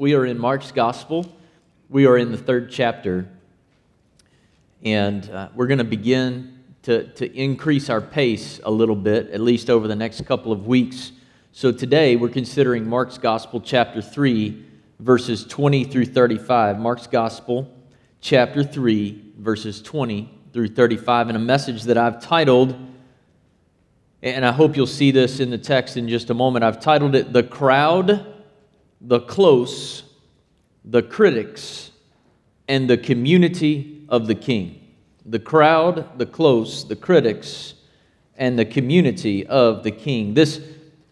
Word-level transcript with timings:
We 0.00 0.14
are 0.14 0.24
in 0.24 0.38
Mark's 0.38 0.72
Gospel. 0.72 1.30
We 1.90 2.06
are 2.06 2.16
in 2.16 2.32
the 2.32 2.38
third 2.38 2.70
chapter. 2.70 3.28
And 4.82 5.28
uh, 5.28 5.50
we're 5.54 5.66
going 5.66 5.76
to 5.76 5.84
begin 5.84 6.58
to, 6.84 7.06
to 7.08 7.30
increase 7.38 7.90
our 7.90 8.00
pace 8.00 8.60
a 8.64 8.70
little 8.70 8.96
bit, 8.96 9.28
at 9.28 9.42
least 9.42 9.68
over 9.68 9.86
the 9.86 9.94
next 9.94 10.24
couple 10.24 10.52
of 10.52 10.66
weeks. 10.66 11.12
So 11.52 11.70
today 11.70 12.16
we're 12.16 12.30
considering 12.30 12.88
Mark's 12.88 13.18
Gospel, 13.18 13.60
chapter 13.60 14.00
3, 14.00 14.64
verses 15.00 15.44
20 15.44 15.84
through 15.84 16.06
35. 16.06 16.78
Mark's 16.78 17.06
Gospel, 17.06 17.70
chapter 18.22 18.64
3, 18.64 19.34
verses 19.36 19.82
20 19.82 20.32
through 20.54 20.68
35, 20.68 21.28
and 21.28 21.36
a 21.36 21.40
message 21.40 21.82
that 21.82 21.98
I've 21.98 22.22
titled, 22.22 22.74
and 24.22 24.46
I 24.46 24.52
hope 24.52 24.78
you'll 24.78 24.86
see 24.86 25.10
this 25.10 25.40
in 25.40 25.50
the 25.50 25.58
text 25.58 25.98
in 25.98 26.08
just 26.08 26.30
a 26.30 26.34
moment. 26.34 26.64
I've 26.64 26.80
titled 26.80 27.14
it 27.14 27.34
The 27.34 27.42
Crowd, 27.42 28.29
the 29.00 29.20
Close, 29.20 30.02
the 30.84 31.02
Critics, 31.02 31.90
and 32.68 32.88
the 32.88 32.98
Community 32.98 34.06
of 34.08 34.26
the 34.26 34.34
King 34.34 34.80
the 35.30 35.38
crowd, 35.38 36.18
the 36.18 36.26
close, 36.26 36.86
the 36.86 36.96
critics, 36.96 37.74
and 38.36 38.58
the 38.58 38.64
community 38.64 39.46
of 39.46 39.82
the 39.82 39.90
king. 39.90 40.34
This 40.34 40.60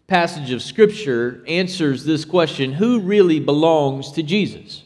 passage 0.06 0.50
of 0.50 0.62
Scripture 0.62 1.44
answers 1.46 2.04
this 2.04 2.24
question 2.24 2.72
who 2.72 3.00
really 3.00 3.38
belongs 3.38 4.12
to 4.12 4.22
Jesus? 4.22 4.82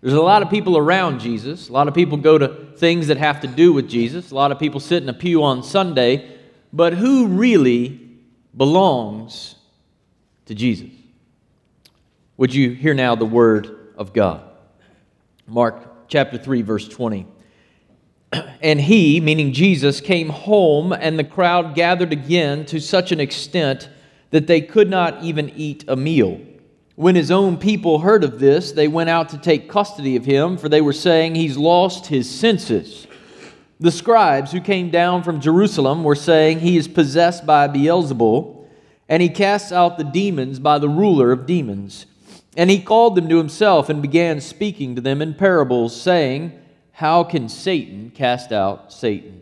There's 0.00 0.14
a 0.14 0.22
lot 0.22 0.42
of 0.42 0.50
people 0.50 0.76
around 0.76 1.20
Jesus. 1.20 1.68
A 1.68 1.72
lot 1.72 1.86
of 1.86 1.94
people 1.94 2.16
go 2.16 2.38
to 2.38 2.72
things 2.76 3.08
that 3.08 3.18
have 3.18 3.40
to 3.40 3.46
do 3.46 3.72
with 3.72 3.88
Jesus. 3.88 4.30
A 4.30 4.34
lot 4.34 4.50
of 4.50 4.58
people 4.58 4.80
sit 4.80 5.02
in 5.02 5.08
a 5.08 5.14
pew 5.14 5.44
on 5.44 5.62
Sunday. 5.62 6.38
But 6.72 6.94
who 6.94 7.28
really 7.28 8.00
belongs 8.56 9.54
to 10.46 10.54
Jesus? 10.54 10.90
Would 12.38 12.54
you 12.54 12.70
hear 12.70 12.94
now 12.94 13.14
the 13.14 13.26
word 13.26 13.92
of 13.96 14.12
God? 14.14 14.42
Mark 15.46 16.08
chapter 16.08 16.38
3, 16.38 16.62
verse 16.62 16.88
20. 16.88 17.26
And 18.62 18.80
he, 18.80 19.20
meaning 19.20 19.52
Jesus, 19.52 20.00
came 20.00 20.30
home, 20.30 20.92
and 20.92 21.18
the 21.18 21.24
crowd 21.24 21.74
gathered 21.74 22.12
again 22.12 22.64
to 22.66 22.80
such 22.80 23.12
an 23.12 23.20
extent 23.20 23.90
that 24.30 24.46
they 24.46 24.60
could 24.60 24.88
not 24.88 25.22
even 25.22 25.50
eat 25.50 25.84
a 25.88 25.96
meal. 25.96 26.40
When 26.94 27.14
his 27.14 27.30
own 27.30 27.58
people 27.58 27.98
heard 27.98 28.24
of 28.24 28.38
this, 28.38 28.72
they 28.72 28.88
went 28.88 29.10
out 29.10 29.30
to 29.30 29.38
take 29.38 29.68
custody 29.68 30.16
of 30.16 30.24
him, 30.24 30.56
for 30.56 30.68
they 30.68 30.80
were 30.80 30.92
saying, 30.92 31.34
He's 31.34 31.56
lost 31.56 32.06
his 32.06 32.30
senses. 32.30 33.06
The 33.80 33.90
scribes 33.90 34.52
who 34.52 34.60
came 34.60 34.90
down 34.90 35.22
from 35.22 35.40
Jerusalem 35.40 36.04
were 36.04 36.14
saying, 36.14 36.60
He 36.60 36.76
is 36.76 36.88
possessed 36.88 37.44
by 37.44 37.68
Beelzebul, 37.68 38.64
and 39.08 39.20
he 39.20 39.28
casts 39.28 39.72
out 39.72 39.98
the 39.98 40.04
demons 40.04 40.60
by 40.60 40.78
the 40.78 40.88
ruler 40.88 41.32
of 41.32 41.46
demons. 41.46 42.06
And 42.56 42.68
he 42.68 42.80
called 42.82 43.14
them 43.14 43.28
to 43.28 43.38
himself 43.38 43.88
and 43.88 44.02
began 44.02 44.40
speaking 44.40 44.94
to 44.94 45.00
them 45.00 45.22
in 45.22 45.34
parables, 45.34 45.98
saying, 45.98 46.58
how 46.92 47.24
can 47.24 47.48
Satan 47.48 48.10
cast 48.10 48.52
out 48.52 48.92
Satan? 48.92 49.40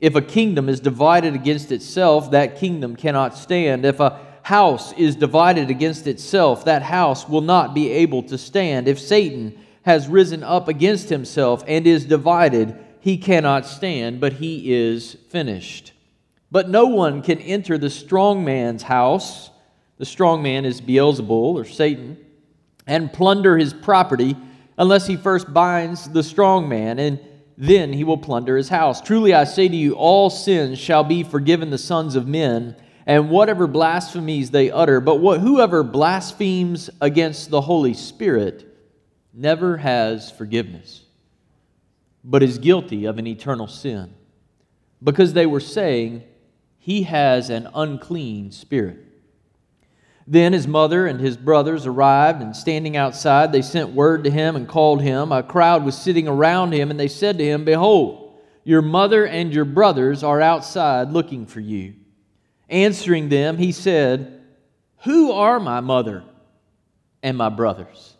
If 0.00 0.14
a 0.14 0.22
kingdom 0.22 0.68
is 0.68 0.80
divided 0.80 1.34
against 1.34 1.72
itself, 1.72 2.30
that 2.30 2.56
kingdom 2.56 2.96
cannot 2.96 3.36
stand. 3.36 3.84
If 3.84 4.00
a 4.00 4.20
house 4.42 4.92
is 4.92 5.16
divided 5.16 5.70
against 5.70 6.06
itself, 6.06 6.64
that 6.66 6.82
house 6.82 7.28
will 7.28 7.40
not 7.40 7.74
be 7.74 7.90
able 7.90 8.22
to 8.24 8.38
stand. 8.38 8.88
If 8.88 9.00
Satan 9.00 9.58
has 9.82 10.08
risen 10.08 10.42
up 10.42 10.68
against 10.68 11.08
himself 11.08 11.64
and 11.66 11.86
is 11.86 12.04
divided, 12.04 12.76
he 13.00 13.16
cannot 13.16 13.66
stand, 13.66 14.20
but 14.20 14.34
he 14.34 14.72
is 14.72 15.16
finished. 15.30 15.92
But 16.50 16.68
no 16.68 16.86
one 16.86 17.22
can 17.22 17.38
enter 17.38 17.78
the 17.78 17.90
strong 17.90 18.44
man's 18.44 18.82
house, 18.82 19.50
the 19.98 20.06
strong 20.06 20.42
man 20.42 20.64
is 20.64 20.80
Beelzebul 20.80 21.54
or 21.54 21.64
Satan, 21.64 22.18
and 22.90 23.12
plunder 23.12 23.56
his 23.56 23.72
property 23.72 24.36
unless 24.76 25.06
he 25.06 25.16
first 25.16 25.54
binds 25.54 26.08
the 26.08 26.24
strong 26.24 26.68
man, 26.68 26.98
and 26.98 27.20
then 27.56 27.92
he 27.92 28.02
will 28.02 28.18
plunder 28.18 28.56
his 28.56 28.68
house. 28.68 29.00
Truly 29.00 29.32
I 29.32 29.44
say 29.44 29.68
to 29.68 29.76
you, 29.76 29.94
all 29.94 30.28
sins 30.28 30.76
shall 30.76 31.04
be 31.04 31.22
forgiven 31.22 31.70
the 31.70 31.78
sons 31.78 32.16
of 32.16 32.26
men, 32.26 32.74
and 33.06 33.30
whatever 33.30 33.68
blasphemies 33.68 34.50
they 34.50 34.72
utter. 34.72 35.00
But 35.00 35.16
what, 35.16 35.38
whoever 35.38 35.84
blasphemes 35.84 36.90
against 37.00 37.50
the 37.50 37.60
Holy 37.60 37.94
Spirit 37.94 38.66
never 39.32 39.76
has 39.76 40.32
forgiveness, 40.32 41.04
but 42.24 42.42
is 42.42 42.58
guilty 42.58 43.04
of 43.04 43.18
an 43.18 43.26
eternal 43.28 43.68
sin, 43.68 44.12
because 45.00 45.32
they 45.32 45.46
were 45.46 45.60
saying, 45.60 46.24
He 46.80 47.04
has 47.04 47.50
an 47.50 47.68
unclean 47.72 48.50
spirit. 48.50 49.09
Then 50.26 50.52
his 50.52 50.68
mother 50.68 51.06
and 51.06 51.20
his 51.20 51.36
brothers 51.36 51.86
arrived, 51.86 52.42
and 52.42 52.54
standing 52.54 52.96
outside, 52.96 53.52
they 53.52 53.62
sent 53.62 53.90
word 53.90 54.24
to 54.24 54.30
him 54.30 54.54
and 54.54 54.68
called 54.68 55.02
him. 55.02 55.32
A 55.32 55.42
crowd 55.42 55.84
was 55.84 55.96
sitting 55.96 56.28
around 56.28 56.72
him, 56.72 56.90
and 56.90 57.00
they 57.00 57.08
said 57.08 57.38
to 57.38 57.44
him, 57.44 57.64
Behold, 57.64 58.38
your 58.64 58.82
mother 58.82 59.26
and 59.26 59.52
your 59.52 59.64
brothers 59.64 60.22
are 60.22 60.40
outside 60.40 61.10
looking 61.10 61.46
for 61.46 61.60
you. 61.60 61.94
Answering 62.68 63.28
them, 63.28 63.56
he 63.56 63.72
said, 63.72 64.42
Who 65.02 65.32
are 65.32 65.58
my 65.58 65.80
mother 65.80 66.22
and 67.22 67.36
my 67.36 67.48
brothers? 67.48 68.14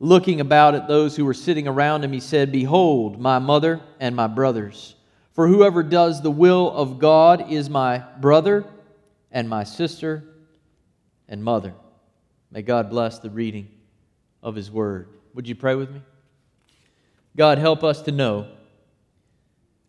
Looking 0.00 0.40
about 0.40 0.76
at 0.76 0.86
those 0.86 1.16
who 1.16 1.24
were 1.24 1.34
sitting 1.34 1.66
around 1.66 2.04
him, 2.04 2.12
he 2.12 2.20
said, 2.20 2.52
Behold, 2.52 3.20
my 3.20 3.40
mother 3.40 3.80
and 3.98 4.14
my 4.14 4.28
brothers. 4.28 4.94
For 5.32 5.48
whoever 5.48 5.82
does 5.82 6.22
the 6.22 6.30
will 6.30 6.70
of 6.70 6.98
God 6.98 7.50
is 7.50 7.68
my 7.68 7.98
brother 8.20 8.64
and 9.30 9.48
my 9.48 9.64
sister 9.64 10.24
and 11.28 11.42
mother. 11.42 11.74
May 12.50 12.62
God 12.62 12.90
bless 12.90 13.18
the 13.18 13.30
reading 13.30 13.68
of 14.42 14.54
His 14.54 14.70
Word. 14.70 15.08
Would 15.34 15.48
you 15.48 15.54
pray 15.54 15.74
with 15.74 15.90
me? 15.90 16.00
God, 17.36 17.58
help 17.58 17.84
us 17.84 18.02
to 18.02 18.12
know 18.12 18.48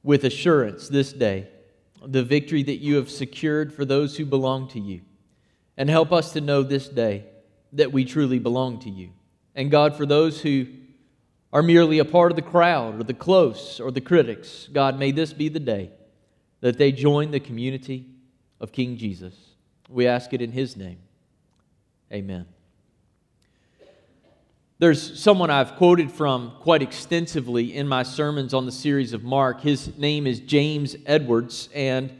with 0.04 0.24
assurance 0.24 0.88
this 0.88 1.12
day 1.14 1.48
the 2.06 2.24
victory 2.24 2.64
that 2.64 2.78
you 2.78 2.96
have 2.96 3.10
secured 3.10 3.74
for 3.74 3.86
those 3.86 4.18
who 4.18 4.26
belong 4.26 4.68
to 4.70 4.80
you. 4.80 5.02
And 5.78 5.90
help 5.90 6.12
us 6.12 6.34
to 6.34 6.42
know 6.42 6.62
this 6.62 6.90
day 6.90 7.26
that 7.74 7.92
we 7.92 8.04
truly 8.04 8.40
belong 8.40 8.80
to 8.80 8.90
you. 8.90 9.12
And 9.56 9.72
God, 9.72 9.96
for 9.96 10.06
those 10.06 10.42
who 10.42 10.68
are 11.52 11.64
merely 11.64 12.00
a 12.00 12.06
part 12.06 12.32
of 12.32 12.36
the 12.36 12.42
crowd 12.42 13.00
or 13.00 13.04
the 13.04 13.14
close 13.14 13.80
or 13.80 13.92
the 13.92 14.02
critics, 14.02 14.70
God, 14.72 15.00
may 15.00 15.12
this 15.12 15.34
be 15.34 15.50
the 15.50 15.60
day 15.60 15.92
that 16.62 16.78
they 16.78 16.92
join 16.92 17.32
the 17.32 17.40
community 17.40 18.06
of 18.60 18.72
King 18.72 18.98
Jesus. 18.98 19.34
We 19.88 20.06
ask 20.06 20.34
it 20.34 20.42
in 20.42 20.52
His 20.52 20.76
name. 20.76 21.00
Amen. 22.12 22.46
There's 24.80 25.20
someone 25.20 25.50
I've 25.50 25.76
quoted 25.76 26.12
from 26.12 26.54
quite 26.62 26.82
extensively 26.82 27.76
in 27.76 27.88
my 27.88 28.04
sermons 28.04 28.54
on 28.54 28.66
the 28.66 28.72
series 28.72 29.14
of 29.14 29.24
Mark. 29.24 29.62
His 29.62 29.98
name 29.98 30.26
is 30.26 30.40
James 30.40 30.96
Edwards, 31.06 31.70
and 31.76 32.12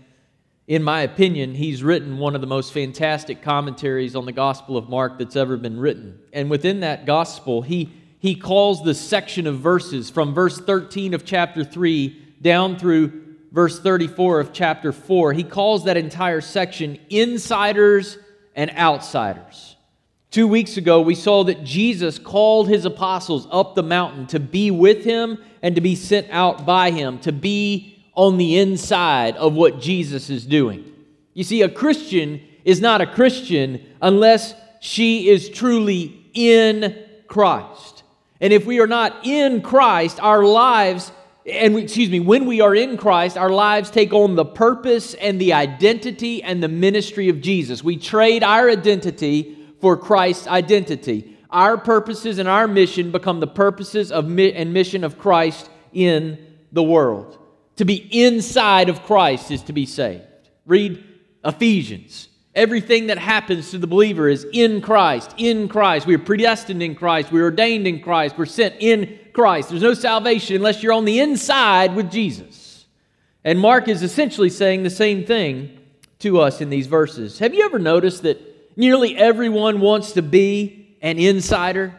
in 0.68 0.84
my 0.84 1.02
opinion, 1.02 1.56
he's 1.56 1.82
written 1.82 2.18
one 2.18 2.36
of 2.36 2.42
the 2.42 2.48
most 2.48 2.74
fantastic 2.74 3.42
commentaries 3.42 4.16
on 4.16 4.26
the 4.26 4.32
Gospel 4.32 4.78
of 4.78 4.90
Mark 4.90 5.18
that's 5.18 5.36
ever 5.36 5.58
been 5.58 5.80
written. 5.80 6.20
And 6.34 6.50
within 6.50 6.82
that 6.82 7.06
Gospel, 7.06 7.62
he, 7.62 7.90
he 8.20 8.36
calls 8.36 8.84
the 8.84 8.94
section 8.94 9.48
of 9.48 9.60
verses 9.60 10.10
from 10.10 10.36
verse 10.36 10.60
13 10.60 11.14
of 11.16 11.26
chapter 11.26 11.64
3 11.64 12.36
down 12.42 12.78
through 12.78 13.30
verse 13.52 13.80
34 13.80 14.42
of 14.42 14.54
chapter 14.54 14.92
4, 14.92 15.34
he 15.34 15.44
calls 15.44 15.86
that 15.86 15.98
entire 15.98 16.42
section 16.42 17.00
insiders 17.10 18.18
and 18.56 18.70
outsiders. 18.72 19.76
Two 20.32 20.48
weeks 20.48 20.78
ago, 20.78 21.02
we 21.02 21.16
saw 21.16 21.44
that 21.46 21.64
Jesus 21.64 22.20
called 22.20 22.70
his 22.70 22.86
apostles 22.86 23.48
up 23.52 23.74
the 23.74 23.82
mountain 23.82 24.28
to 24.28 24.40
be 24.40 24.70
with 24.70 25.04
him 25.04 25.44
and 25.64 25.74
to 25.74 25.82
be 25.82 25.96
sent 25.96 26.28
out 26.30 26.68
by 26.68 26.92
him, 26.92 27.18
to 27.20 27.32
be 27.32 28.06
on 28.14 28.38
the 28.38 28.60
inside 28.60 29.36
of 29.38 29.54
what 29.54 29.82
Jesus 29.82 30.30
is 30.30 30.46
doing. 30.46 30.86
You 31.34 31.44
see, 31.44 31.64
a 31.64 31.70
Christian 31.70 32.42
is 32.64 32.80
not 32.80 33.02
a 33.02 33.08
Christian 33.08 33.84
unless 34.04 34.54
she 34.82 35.30
is 35.30 35.50
truly 35.50 36.24
in 36.36 36.96
Christ. 37.28 38.04
And 38.40 38.54
if 38.54 38.68
we 38.68 38.80
are 38.80 38.88
not 38.88 39.26
in 39.26 39.64
Christ, 39.64 40.20
our 40.22 40.44
lives, 40.44 41.12
and 41.52 41.74
we, 41.74 41.82
excuse 41.82 42.10
me, 42.12 42.20
when 42.20 42.46
we 42.46 42.62
are 42.62 42.76
in 42.76 42.98
Christ, 42.98 43.36
our 43.36 43.50
lives 43.50 43.90
take 43.90 44.14
on 44.14 44.36
the 44.36 44.46
purpose 44.46 45.16
and 45.16 45.42
the 45.42 45.54
identity 45.54 46.44
and 46.44 46.62
the 46.62 46.68
ministry 46.68 47.30
of 47.30 47.42
Jesus. 47.42 47.84
We 47.84 47.98
trade 47.98 48.44
our 48.44 48.70
identity 48.70 49.56
for 49.82 49.98
Christ's 49.98 50.48
identity. 50.48 51.38
Our 51.50 51.78
purposes 51.78 52.38
and 52.38 52.48
our 52.48 52.68
mission 52.68 53.12
become 53.12 53.40
the 53.40 53.48
purposes 53.48 54.12
of 54.12 54.28
mi- 54.28 54.54
and 54.54 54.74
mission 54.74 55.04
of 55.04 55.18
Christ 55.18 55.70
in 55.94 56.38
the 56.72 56.84
world. 56.84 57.38
To 57.78 57.86
be 57.86 57.96
inside 57.96 58.90
of 58.90 59.04
Christ 59.04 59.52
is 59.52 59.64
to 59.64 59.74
be 59.74 59.86
saved. 59.86 60.24
Read 60.66 61.04
Ephesians. 61.44 62.28
Everything 62.54 63.08
that 63.08 63.18
happens 63.18 63.72
to 63.72 63.78
the 63.78 63.88
believer 63.88 64.28
is 64.28 64.46
in 64.52 64.82
Christ, 64.82 65.34
in 65.38 65.70
Christ. 65.70 66.06
We 66.06 66.16
are 66.16 66.20
predestined 66.20 66.84
in 66.84 66.96
Christ. 66.96 67.32
We're 67.32 67.46
ordained 67.46 67.88
in 67.88 68.02
Christ. 68.02 68.38
We're 68.38 68.46
sent 68.46 68.76
in 68.80 69.18
Christ. 69.34 69.70
There's 69.70 69.82
no 69.82 69.94
salvation 69.94 70.58
unless 70.58 70.84
you're 70.84 70.94
on 70.94 71.06
the 71.06 71.20
inside 71.20 71.96
with 71.96 72.12
Jesus. 72.12 72.86
And 73.44 73.60
Mark 73.60 73.88
is 73.88 74.04
essentially 74.04 74.50
saying 74.50 74.84
the 74.84 74.90
same 74.90 75.26
thing 75.26 75.80
to 76.20 76.42
us 76.42 76.60
in 76.60 76.70
these 76.70 76.88
verses. 76.88 77.40
Have 77.40 77.54
you 77.54 77.64
ever 77.64 77.80
noticed 77.80 78.24
that 78.24 78.49
Nearly 78.80 79.18
everyone 79.18 79.82
wants 79.82 80.14
to 80.14 80.22
be 80.22 80.96
an 81.02 81.20
insider. 81.20 81.94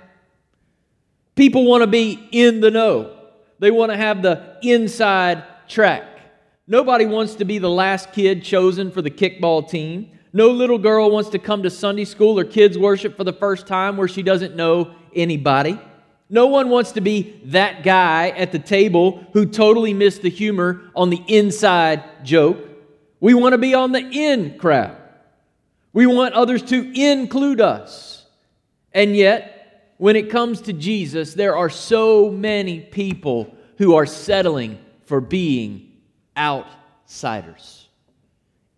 People 1.35 1.67
want 1.67 1.83
to 1.83 1.87
be 1.87 2.27
in 2.33 2.63
the 2.63 2.71
know, 2.71 3.19
they 3.59 3.71
want 3.71 3.93
to 3.93 3.99
have 3.99 4.23
the 4.23 4.57
inside 4.63 5.45
track. 5.69 6.05
Nobody 6.67 7.05
wants 7.05 7.35
to 7.35 7.45
be 7.45 7.59
the 7.59 7.69
last 7.69 8.13
kid 8.13 8.43
chosen 8.43 8.91
for 8.91 9.03
the 9.03 9.11
kickball 9.11 9.69
team. 9.69 10.09
No 10.33 10.49
little 10.49 10.79
girl 10.79 11.11
wants 11.11 11.29
to 11.31 11.39
come 11.39 11.65
to 11.65 11.71
Sunday 11.71 12.07
school 12.07 12.39
or 12.39 12.45
kids' 12.45 12.79
worship 12.79 13.15
for 13.15 13.25
the 13.25 13.35
first 13.35 13.67
time 13.67 13.99
where 13.99 14.09
she 14.09 14.23
doesn't 14.23 14.57
know 14.57 14.95
anybody. 15.15 15.79
No 16.31 16.47
one 16.47 16.71
wants 16.71 16.93
to 16.93 17.03
be 17.03 17.43
that 17.45 17.83
guy 17.83 18.31
at 18.31 18.53
the 18.53 18.59
table 18.59 19.27
who 19.35 19.45
totally 19.45 19.93
missed 19.93 20.23
the 20.23 20.31
humor 20.31 20.81
on 20.97 21.11
the 21.11 21.23
inside 21.29 22.25
joke. 22.25 22.57
We 23.21 23.35
want 23.35 23.53
to 23.53 23.59
be 23.59 23.75
on 23.75 23.93
the 23.93 24.01
in 24.01 24.57
crowd. 24.57 24.97
We 25.93 26.07
want 26.07 26.35
others 26.35 26.63
to 26.65 27.01
include 27.01 27.61
us. 27.61 28.27
And 28.93 29.17
yet, 29.17 29.95
when 29.99 30.17
it 30.17 30.31
comes 30.31 30.63
to 30.63 30.73
Jesus, 30.73 31.35
there 31.35 31.57
are 31.57 31.71
so 31.71 32.31
many 32.31 32.81
people 32.81 33.55
who 33.79 33.95
are 33.95 34.07
settling 34.07 34.79
for 35.05 35.21
being 35.21 35.93
outsiders. 36.37 37.89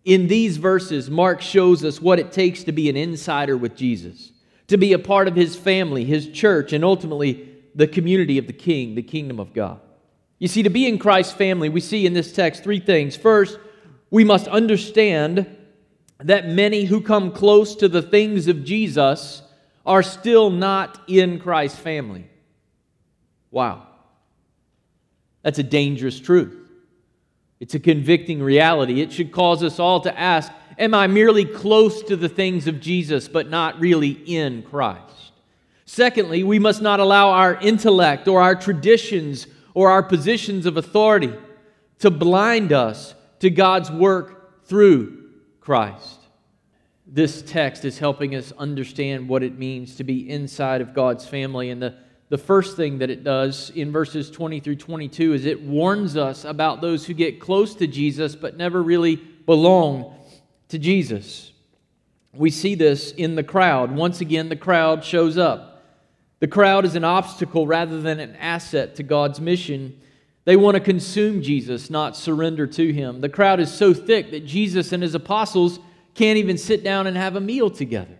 In 0.05 0.27
these 0.27 0.57
verses, 0.57 1.09
Mark 1.09 1.41
shows 1.41 1.83
us 1.83 2.01
what 2.01 2.19
it 2.19 2.31
takes 2.31 2.63
to 2.65 2.71
be 2.71 2.89
an 2.89 2.97
insider 2.97 3.55
with 3.55 3.75
Jesus 3.75 4.33
to 4.67 4.77
be 4.77 4.93
a 4.93 4.99
part 4.99 5.27
of 5.27 5.35
his 5.35 5.55
family, 5.55 6.03
his 6.05 6.29
church, 6.29 6.73
and 6.73 6.83
ultimately 6.83 7.49
the 7.75 7.87
community 7.87 8.37
of 8.37 8.47
the 8.47 8.53
king, 8.53 8.95
the 8.95 9.03
kingdom 9.03 9.39
of 9.39 9.53
God. 9.53 9.79
You 10.39 10.47
see, 10.47 10.63
to 10.63 10.69
be 10.69 10.87
in 10.87 10.97
Christ's 10.97 11.33
family, 11.33 11.69
we 11.69 11.81
see 11.81 12.05
in 12.05 12.13
this 12.13 12.33
text 12.33 12.63
three 12.63 12.79
things. 12.79 13.15
First, 13.15 13.59
we 14.09 14.23
must 14.23 14.47
understand 14.47 15.57
that 16.23 16.47
many 16.47 16.85
who 16.85 17.01
come 17.01 17.31
close 17.31 17.75
to 17.75 17.87
the 17.87 18.01
things 18.01 18.47
of 18.47 18.63
Jesus 18.63 19.41
are 19.85 20.03
still 20.03 20.49
not 20.49 21.01
in 21.07 21.39
Christ's 21.39 21.79
family. 21.79 22.25
Wow. 23.51 23.87
That's 25.41 25.59
a 25.59 25.63
dangerous 25.63 26.19
truth. 26.19 26.57
It's 27.59 27.75
a 27.75 27.79
convicting 27.79 28.41
reality. 28.41 29.01
It 29.01 29.11
should 29.11 29.31
cause 29.31 29.63
us 29.63 29.79
all 29.79 30.01
to 30.01 30.19
ask 30.19 30.51
Am 30.79 30.95
I 30.95 31.05
merely 31.05 31.45
close 31.45 32.01
to 32.03 32.15
the 32.15 32.29
things 32.29 32.65
of 32.65 32.79
Jesus, 32.79 33.27
but 33.27 33.47
not 33.47 33.79
really 33.79 34.09
in 34.09 34.63
Christ? 34.63 35.33
Secondly, 35.85 36.43
we 36.43 36.57
must 36.57 36.81
not 36.81 36.99
allow 36.99 37.29
our 37.29 37.55
intellect 37.61 38.27
or 38.27 38.41
our 38.41 38.55
traditions 38.55 39.45
or 39.75 39.91
our 39.91 40.01
positions 40.01 40.65
of 40.65 40.77
authority 40.77 41.31
to 41.99 42.09
blind 42.09 42.73
us 42.73 43.13
to 43.39 43.51
God's 43.51 43.91
work 43.91 44.65
through 44.65 45.22
Christ. 45.63 46.19
This 47.07 47.41
text 47.41 47.85
is 47.85 47.97
helping 47.97 48.35
us 48.35 48.51
understand 48.57 49.29
what 49.29 49.43
it 49.43 49.57
means 49.57 49.95
to 49.95 50.03
be 50.03 50.29
inside 50.29 50.81
of 50.81 50.93
God's 50.93 51.25
family. 51.25 51.69
And 51.69 51.81
the, 51.81 51.95
the 52.27 52.37
first 52.37 52.75
thing 52.75 52.97
that 52.97 53.09
it 53.09 53.23
does 53.23 53.69
in 53.69 53.91
verses 53.91 54.29
20 54.29 54.59
through 54.59 54.75
22 54.75 55.33
is 55.33 55.45
it 55.45 55.61
warns 55.61 56.17
us 56.17 56.43
about 56.43 56.81
those 56.81 57.05
who 57.05 57.13
get 57.13 57.39
close 57.39 57.75
to 57.75 57.87
Jesus 57.87 58.35
but 58.35 58.57
never 58.57 58.83
really 58.83 59.15
belong 59.15 60.13
to 60.67 60.77
Jesus. 60.77 61.53
We 62.33 62.49
see 62.49 62.75
this 62.75 63.11
in 63.11 63.35
the 63.35 63.43
crowd. 63.43 63.91
Once 63.91 64.19
again, 64.19 64.49
the 64.49 64.55
crowd 64.57 65.05
shows 65.05 65.37
up. 65.37 65.81
The 66.39 66.47
crowd 66.47 66.83
is 66.83 66.95
an 66.95 67.05
obstacle 67.05 67.67
rather 67.67 68.01
than 68.01 68.19
an 68.19 68.35
asset 68.35 68.95
to 68.95 69.03
God's 69.03 69.39
mission. 69.39 70.01
They 70.45 70.57
want 70.57 70.75
to 70.75 70.81
consume 70.81 71.41
Jesus, 71.41 71.89
not 71.89 72.17
surrender 72.17 72.67
to 72.67 72.91
him. 72.91 73.21
The 73.21 73.29
crowd 73.29 73.59
is 73.59 73.73
so 73.73 73.93
thick 73.93 74.31
that 74.31 74.45
Jesus 74.45 74.91
and 74.91 75.01
his 75.01 75.15
apostles 75.15 75.79
can't 76.15 76.37
even 76.37 76.57
sit 76.57 76.83
down 76.83 77.07
and 77.07 77.15
have 77.15 77.35
a 77.35 77.41
meal 77.41 77.69
together. 77.69 78.17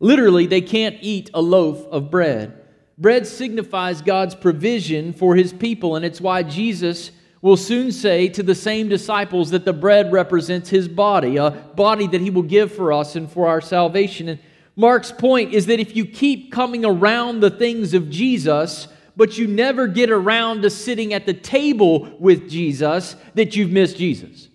Literally, 0.00 0.46
they 0.46 0.60
can't 0.60 0.96
eat 1.00 1.30
a 1.32 1.40
loaf 1.40 1.86
of 1.86 2.10
bread. 2.10 2.60
Bread 2.98 3.26
signifies 3.26 4.02
God's 4.02 4.34
provision 4.34 5.12
for 5.12 5.34
his 5.34 5.52
people, 5.52 5.96
and 5.96 6.04
it's 6.04 6.20
why 6.20 6.42
Jesus 6.42 7.10
will 7.40 7.56
soon 7.56 7.90
say 7.90 8.28
to 8.28 8.42
the 8.42 8.54
same 8.54 8.88
disciples 8.88 9.50
that 9.50 9.64
the 9.64 9.72
bread 9.72 10.12
represents 10.12 10.70
his 10.70 10.88
body, 10.88 11.36
a 11.36 11.50
body 11.50 12.06
that 12.06 12.20
he 12.20 12.30
will 12.30 12.42
give 12.42 12.72
for 12.72 12.92
us 12.92 13.16
and 13.16 13.30
for 13.30 13.48
our 13.48 13.60
salvation. 13.60 14.28
And 14.28 14.40
Mark's 14.76 15.12
point 15.12 15.52
is 15.52 15.66
that 15.66 15.80
if 15.80 15.96
you 15.96 16.06
keep 16.06 16.52
coming 16.52 16.84
around 16.84 17.40
the 17.40 17.50
things 17.50 17.94
of 17.94 18.08
Jesus, 18.10 18.88
but 19.16 19.38
you 19.38 19.46
never 19.46 19.86
get 19.86 20.10
around 20.10 20.62
to 20.62 20.70
sitting 20.70 21.12
at 21.14 21.26
the 21.26 21.34
table 21.34 22.14
with 22.18 22.48
Jesus, 22.48 23.16
that 23.34 23.56
you've 23.56 23.70
missed 23.70 23.96
Jesus. 23.96 24.48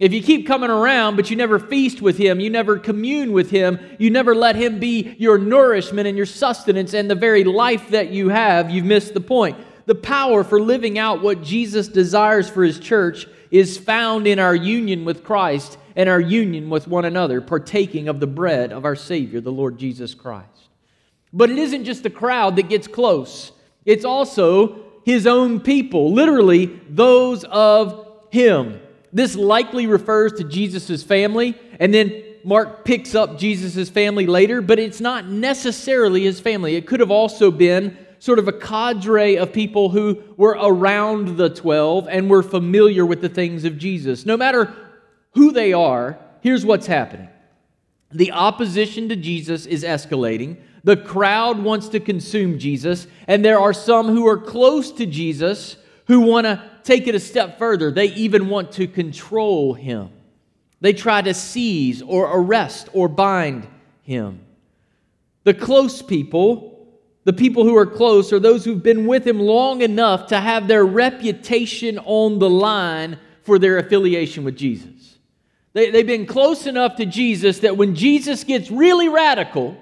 If 0.00 0.12
you 0.12 0.22
keep 0.22 0.46
coming 0.46 0.70
around, 0.70 1.16
but 1.16 1.30
you 1.30 1.36
never 1.36 1.58
feast 1.58 2.02
with 2.02 2.18
him, 2.18 2.40
you 2.40 2.50
never 2.50 2.78
commune 2.78 3.32
with 3.32 3.50
him, 3.50 3.78
you 3.98 4.10
never 4.10 4.34
let 4.34 4.56
him 4.56 4.80
be 4.80 5.14
your 5.18 5.38
nourishment 5.38 6.08
and 6.08 6.16
your 6.16 6.26
sustenance 6.26 6.94
and 6.94 7.08
the 7.08 7.14
very 7.14 7.44
life 7.44 7.90
that 7.90 8.10
you 8.10 8.28
have, 8.30 8.70
you've 8.70 8.84
missed 8.84 9.14
the 9.14 9.20
point 9.20 9.56
the 9.86 9.94
power 9.94 10.44
for 10.44 10.60
living 10.60 10.98
out 10.98 11.22
what 11.22 11.42
Jesus 11.42 11.88
desires 11.88 12.48
for 12.48 12.62
his 12.62 12.78
church 12.78 13.26
is 13.50 13.76
found 13.76 14.26
in 14.26 14.38
our 14.38 14.54
union 14.54 15.04
with 15.04 15.24
Christ 15.24 15.78
and 15.96 16.08
our 16.08 16.20
union 16.20 16.70
with 16.70 16.88
one 16.88 17.04
another, 17.04 17.40
partaking 17.40 18.08
of 18.08 18.20
the 18.20 18.26
bread 18.26 18.72
of 18.72 18.84
our 18.84 18.96
Savior, 18.96 19.40
the 19.40 19.52
Lord 19.52 19.78
Jesus 19.78 20.14
Christ. 20.14 20.48
But 21.32 21.50
it 21.50 21.58
isn't 21.58 21.84
just 21.84 22.02
the 22.02 22.10
crowd 22.10 22.56
that 22.56 22.68
gets 22.68 22.86
close, 22.86 23.51
it's 23.84 24.04
also 24.04 24.80
his 25.04 25.26
own 25.26 25.60
people, 25.60 26.12
literally, 26.12 26.80
those 26.88 27.44
of 27.44 28.06
him. 28.30 28.80
This 29.12 29.34
likely 29.34 29.86
refers 29.86 30.32
to 30.34 30.44
Jesus' 30.44 31.02
family, 31.02 31.58
and 31.78 31.92
then 31.92 32.22
Mark 32.44 32.84
picks 32.84 33.14
up 33.14 33.38
Jesus' 33.38 33.88
family 33.88 34.26
later, 34.26 34.60
but 34.60 34.78
it's 34.78 35.00
not 35.00 35.26
necessarily 35.26 36.22
his 36.22 36.40
family. 36.40 36.76
It 36.76 36.86
could 36.86 37.00
have 37.00 37.10
also 37.10 37.50
been 37.50 37.96
sort 38.18 38.38
of 38.38 38.48
a 38.48 38.52
cadre 38.52 39.36
of 39.36 39.52
people 39.52 39.88
who 39.88 40.22
were 40.36 40.56
around 40.60 41.36
the 41.36 41.50
12 41.50 42.08
and 42.08 42.30
were 42.30 42.42
familiar 42.42 43.04
with 43.04 43.20
the 43.20 43.28
things 43.28 43.64
of 43.64 43.78
Jesus. 43.78 44.24
No 44.24 44.36
matter 44.36 44.72
who 45.34 45.52
they 45.52 45.72
are, 45.72 46.18
here's 46.40 46.64
what's 46.64 46.86
happening 46.86 47.28
the 48.14 48.32
opposition 48.32 49.08
to 49.08 49.16
Jesus 49.16 49.66
is 49.66 49.84
escalating. 49.84 50.58
The 50.84 50.96
crowd 50.96 51.62
wants 51.62 51.88
to 51.88 52.00
consume 52.00 52.58
Jesus, 52.58 53.06
and 53.28 53.44
there 53.44 53.60
are 53.60 53.72
some 53.72 54.08
who 54.08 54.26
are 54.26 54.38
close 54.38 54.90
to 54.92 55.06
Jesus 55.06 55.76
who 56.06 56.20
want 56.20 56.46
to 56.46 56.62
take 56.82 57.06
it 57.06 57.14
a 57.14 57.20
step 57.20 57.58
further. 57.58 57.90
They 57.90 58.06
even 58.06 58.48
want 58.48 58.72
to 58.72 58.86
control 58.86 59.74
him. 59.74 60.10
They 60.80 60.92
try 60.92 61.22
to 61.22 61.34
seize 61.34 62.02
or 62.02 62.26
arrest 62.26 62.88
or 62.92 63.08
bind 63.08 63.68
him. 64.02 64.40
The 65.44 65.54
close 65.54 66.02
people 66.02 66.72
the 67.24 67.32
people 67.32 67.64
who 67.64 67.76
are 67.76 67.86
close 67.86 68.32
are 68.32 68.40
those 68.40 68.64
who've 68.64 68.82
been 68.82 69.06
with 69.06 69.26
him 69.26 69.38
long 69.38 69.82
enough 69.82 70.26
to 70.28 70.40
have 70.40 70.66
their 70.66 70.84
reputation 70.84 71.98
on 71.98 72.38
the 72.38 72.50
line 72.50 73.18
for 73.42 73.58
their 73.58 73.78
affiliation 73.78 74.42
with 74.44 74.56
Jesus. 74.56 75.18
They, 75.72 75.90
they've 75.90 76.06
been 76.06 76.26
close 76.26 76.66
enough 76.66 76.96
to 76.96 77.06
Jesus 77.06 77.60
that 77.60 77.76
when 77.76 77.94
Jesus 77.94 78.42
gets 78.44 78.70
really 78.70 79.08
radical, 79.08 79.76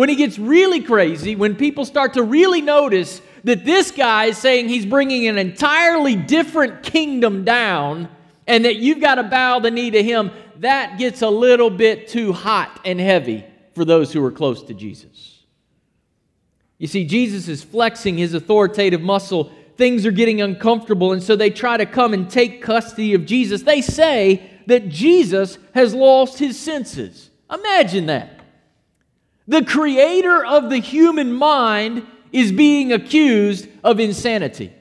when 0.00 0.08
he 0.08 0.16
gets 0.16 0.38
really 0.38 0.80
crazy, 0.80 1.36
when 1.36 1.54
people 1.54 1.84
start 1.84 2.14
to 2.14 2.22
really 2.22 2.62
notice 2.62 3.20
that 3.44 3.66
this 3.66 3.90
guy 3.90 4.24
is 4.24 4.38
saying 4.38 4.66
he's 4.66 4.86
bringing 4.86 5.28
an 5.28 5.36
entirely 5.36 6.16
different 6.16 6.82
kingdom 6.82 7.44
down 7.44 8.08
and 8.46 8.64
that 8.64 8.76
you've 8.76 9.02
got 9.02 9.16
to 9.16 9.22
bow 9.24 9.58
the 9.58 9.70
knee 9.70 9.90
to 9.90 10.02
him, 10.02 10.30
that 10.60 10.98
gets 10.98 11.20
a 11.20 11.28
little 11.28 11.68
bit 11.68 12.08
too 12.08 12.32
hot 12.32 12.80
and 12.82 12.98
heavy 12.98 13.44
for 13.74 13.84
those 13.84 14.10
who 14.10 14.24
are 14.24 14.30
close 14.30 14.62
to 14.62 14.72
Jesus. 14.72 15.44
You 16.78 16.86
see, 16.86 17.04
Jesus 17.04 17.46
is 17.46 17.62
flexing 17.62 18.16
his 18.16 18.32
authoritative 18.32 19.02
muscle. 19.02 19.52
Things 19.76 20.06
are 20.06 20.12
getting 20.12 20.40
uncomfortable, 20.40 21.12
and 21.12 21.22
so 21.22 21.36
they 21.36 21.50
try 21.50 21.76
to 21.76 21.84
come 21.84 22.14
and 22.14 22.30
take 22.30 22.62
custody 22.62 23.12
of 23.12 23.26
Jesus. 23.26 23.64
They 23.64 23.82
say 23.82 24.50
that 24.66 24.88
Jesus 24.88 25.58
has 25.74 25.92
lost 25.92 26.38
his 26.38 26.58
senses. 26.58 27.28
Imagine 27.52 28.06
that. 28.06 28.39
The 29.50 29.64
creator 29.64 30.44
of 30.44 30.70
the 30.70 30.78
human 30.78 31.32
mind 31.32 32.06
is 32.30 32.52
being 32.52 32.92
accused 32.92 33.66
of 33.82 33.98
insanity. 33.98 34.72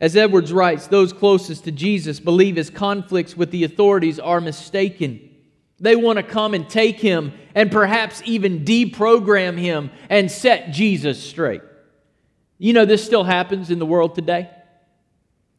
As 0.00 0.16
Edwards 0.16 0.52
writes, 0.52 0.88
those 0.88 1.12
closest 1.12 1.62
to 1.64 1.70
Jesus 1.70 2.18
believe 2.18 2.56
his 2.56 2.70
conflicts 2.70 3.36
with 3.36 3.52
the 3.52 3.62
authorities 3.62 4.18
are 4.18 4.40
mistaken. 4.40 5.30
They 5.78 5.94
want 5.94 6.16
to 6.16 6.24
come 6.24 6.54
and 6.54 6.68
take 6.68 6.98
him 6.98 7.34
and 7.54 7.70
perhaps 7.70 8.20
even 8.24 8.64
deprogram 8.64 9.56
him 9.56 9.92
and 10.10 10.28
set 10.28 10.72
Jesus 10.72 11.22
straight. 11.22 11.62
You 12.58 12.72
know, 12.72 12.84
this 12.84 13.04
still 13.04 13.22
happens 13.22 13.70
in 13.70 13.78
the 13.78 13.86
world 13.86 14.16
today. 14.16 14.50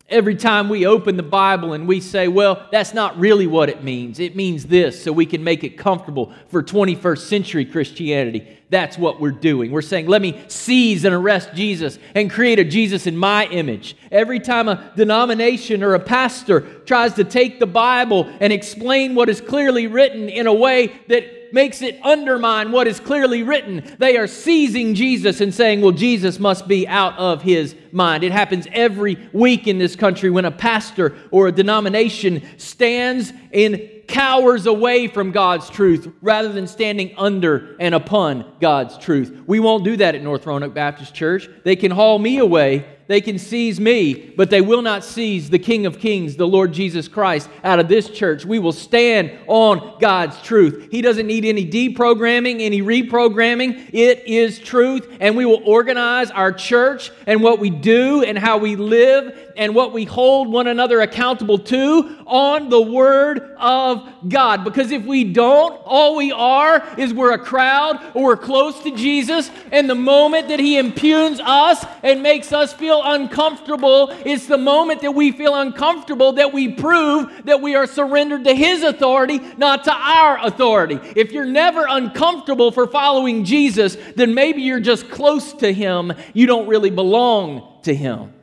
Every 0.10 0.36
time 0.36 0.70
we 0.70 0.88
open 0.88 1.18
the 1.18 1.24
Bible 1.24 1.74
and 1.74 1.88
we 1.88 2.00
say, 2.00 2.28
well, 2.28 2.68
that's 2.72 2.94
not 2.94 3.20
really 3.20 3.46
what 3.46 3.70
it 3.70 3.84
means. 3.84 4.20
It 4.20 4.36
means 4.36 4.66
this, 4.66 5.04
so 5.04 5.12
we 5.12 5.26
can 5.26 5.44
make 5.44 5.64
it 5.64 5.78
comfortable 5.78 6.34
for 6.48 6.64
21st 6.64 7.20
century 7.20 7.66
Christianity. 7.66 8.58
That's 8.72 8.98
what 8.98 9.20
we're 9.20 9.32
doing. 9.32 9.72
We're 9.72 9.82
saying, 9.82 10.08
let 10.08 10.22
me 10.22 10.40
seize 10.48 11.06
and 11.06 11.14
arrest 11.14 11.54
Jesus 11.54 11.98
and 12.16 12.30
create 12.30 12.60
a 12.60 12.64
Jesus 12.64 13.08
in 13.08 13.18
my 13.18 13.46
image. 13.48 13.96
Every 14.12 14.40
time 14.40 14.68
a 14.68 14.92
denomination 14.96 15.84
or 15.84 15.94
a 15.94 16.00
pastor 16.00 16.62
tries 16.86 17.14
to 17.16 17.24
take 17.24 17.60
the 17.60 17.68
Bible 17.68 18.32
and 18.40 18.52
explain 18.54 19.16
what 19.16 19.30
is 19.30 19.42
clearly 19.42 19.88
written 19.88 20.30
in 20.30 20.48
a 20.48 20.54
way 20.54 20.88
that 21.08 21.39
makes 21.54 21.82
it 21.82 22.00
undermine 22.04 22.72
what 22.72 22.88
is 22.88 23.00
clearly 23.00 23.44
written. 23.44 23.96
They 24.00 24.18
are 24.18 24.28
seizing 24.28 24.96
Jesus 24.96 25.42
and 25.42 25.54
saying, 25.54 25.82
well, 25.82 25.92
Jesus 25.92 26.40
must 26.40 26.68
be 26.68 26.88
out 26.88 27.18
of 27.18 27.42
his 27.42 27.76
mind. 27.92 28.24
It 28.24 28.32
happens 28.32 28.68
every 28.72 29.18
week 29.34 29.68
in 29.68 29.78
this 29.78 29.96
country 29.96 30.30
when 30.30 30.46
a 30.46 30.52
pastor 30.52 31.16
or 31.32 31.48
a 31.48 31.52
denomination 31.52 32.44
stands 32.58 33.34
and 33.54 33.82
cowers 34.08 34.66
away 34.66 35.08
from 35.08 35.32
God's 35.32 35.70
truth 35.70 36.12
rather 36.22 36.52
than 36.52 36.68
standing 36.68 37.14
under 37.18 37.76
and 37.80 37.94
upon 37.94 38.56
God's 38.60 38.98
truth. 38.98 39.44
We 39.46 39.60
won't 39.60 39.84
do 39.84 39.98
that 39.98 40.16
at 40.16 40.24
North 40.24 40.46
Roanoke 40.46 40.74
Baptist 40.74 41.14
Church. 41.14 41.48
They 41.64 41.76
can 41.76 41.92
haul 41.92 42.18
me 42.20 42.40
away 42.40 42.86
they 43.10 43.22
can 43.22 43.40
seize 43.40 43.80
me, 43.80 44.14
but 44.38 44.52
they 44.52 44.62
will 44.62 44.84
not 44.84 45.04
seize 45.04 45.50
the 45.50 45.58
King 45.58 45.88
of 45.88 45.98
Kings, 45.98 46.36
the 46.36 46.48
Lord 46.48 46.72
Jesus 46.72 47.08
Christ, 47.08 47.50
out 47.64 47.80
of 47.80 47.88
this 47.88 48.08
church. 48.08 48.46
We 48.46 48.60
will 48.60 48.72
stand 48.72 49.32
on 49.48 49.98
God's 50.00 50.40
truth. 50.44 50.90
He 50.92 51.02
doesn't 51.02 51.26
need 51.26 51.44
any 51.44 51.68
deprogramming, 51.68 52.62
any 52.62 52.84
reprogramming. 52.84 53.90
It 53.94 54.28
is 54.28 54.60
truth, 54.60 55.12
and 55.20 55.36
we 55.36 55.44
will 55.44 55.64
organize 55.66 56.30
our 56.30 56.52
church 56.52 57.10
and 57.26 57.42
what 57.42 57.58
we 57.58 57.72
do 57.72 58.22
and 58.22 58.38
how 58.38 58.60
we 58.60 58.76
live 58.76 59.49
and 59.60 59.76
what 59.76 59.92
we 59.92 60.06
hold 60.06 60.50
one 60.50 60.68
another 60.68 61.02
accountable 61.02 61.60
to 61.60 62.18
on 62.26 62.70
the 62.70 62.82
Word 62.82 63.56
of 63.60 64.08
God. 64.30 64.64
Because 64.64 64.90
if 64.90 65.04
we 65.04 65.26
don't, 65.26 65.74
all 65.84 66.16
we 66.16 66.32
are 66.32 66.82
is 66.98 67.14
we're 67.14 67.34
a 67.34 67.38
crowd 67.38 68.00
or 68.16 68.24
we're 68.24 68.38
close 68.38 68.82
to 68.84 68.96
Jesus, 68.96 69.52
and 69.74 69.90
the 69.90 69.96
moment 69.96 70.48
that 70.48 70.62
He 70.62 70.78
impugns 70.78 71.42
us 71.42 71.86
and 72.04 72.24
makes 72.24 72.54
us 72.54 72.72
feel 72.72 73.02
uncomfortable, 73.04 74.16
it's 74.26 74.48
the 74.48 74.58
moment 74.58 75.02
that 75.02 75.12
we 75.12 75.34
feel 75.34 75.54
uncomfortable 75.54 76.32
that 76.34 76.54
we 76.54 76.70
prove 76.70 77.30
that 77.44 77.62
we 77.62 77.76
are 77.76 77.86
surrendered 77.86 78.46
to 78.46 78.56
His 78.56 78.82
authority, 78.84 79.40
not 79.58 79.84
to 79.84 79.92
our 79.94 80.40
authority. 80.46 81.02
If 81.18 81.34
you're 81.34 81.44
never 81.44 81.86
uncomfortable 81.90 82.72
for 82.72 82.88
following 82.88 83.44
Jesus, 83.44 83.98
then 84.16 84.34
maybe 84.34 84.62
you're 84.62 84.80
just 84.80 85.10
close 85.10 85.52
to 85.56 85.74
Him. 85.74 86.14
You 86.34 86.48
don't 86.48 86.70
really 86.70 86.92
belong 86.92 87.82
to 87.84 87.94
Him. 87.94 88.39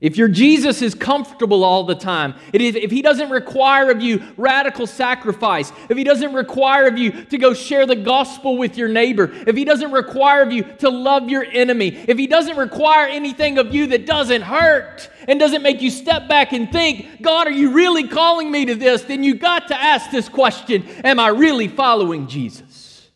If 0.00 0.16
your 0.16 0.28
Jesus 0.28 0.80
is 0.80 0.94
comfortable 0.94 1.62
all 1.62 1.84
the 1.84 1.94
time, 1.94 2.34
if 2.54 2.90
he 2.90 3.02
doesn't 3.02 3.28
require 3.28 3.90
of 3.90 4.00
you 4.00 4.22
radical 4.38 4.86
sacrifice, 4.86 5.70
if 5.90 5.98
he 5.98 6.04
doesn't 6.04 6.32
require 6.32 6.86
of 6.86 6.96
you 6.96 7.24
to 7.26 7.36
go 7.36 7.52
share 7.52 7.84
the 7.84 7.96
gospel 7.96 8.56
with 8.56 8.78
your 8.78 8.88
neighbor, 8.88 9.30
if 9.46 9.54
he 9.54 9.66
doesn't 9.66 9.92
require 9.92 10.40
of 10.40 10.52
you 10.52 10.62
to 10.78 10.88
love 10.88 11.28
your 11.28 11.44
enemy, 11.44 11.88
if 12.08 12.16
he 12.16 12.26
doesn't 12.26 12.56
require 12.56 13.08
anything 13.08 13.58
of 13.58 13.74
you 13.74 13.88
that 13.88 14.06
doesn't 14.06 14.40
hurt 14.40 15.10
and 15.28 15.38
doesn't 15.38 15.62
make 15.62 15.82
you 15.82 15.90
step 15.90 16.28
back 16.28 16.54
and 16.54 16.72
think, 16.72 17.20
God, 17.20 17.46
are 17.46 17.52
you 17.52 17.72
really 17.72 18.08
calling 18.08 18.50
me 18.50 18.64
to 18.64 18.74
this? 18.74 19.02
Then 19.02 19.22
you 19.22 19.34
got 19.34 19.68
to 19.68 19.78
ask 19.78 20.10
this 20.10 20.30
question 20.30 20.82
Am 21.04 21.20
I 21.20 21.28
really 21.28 21.68
following 21.68 22.26
Jesus? 22.26 23.10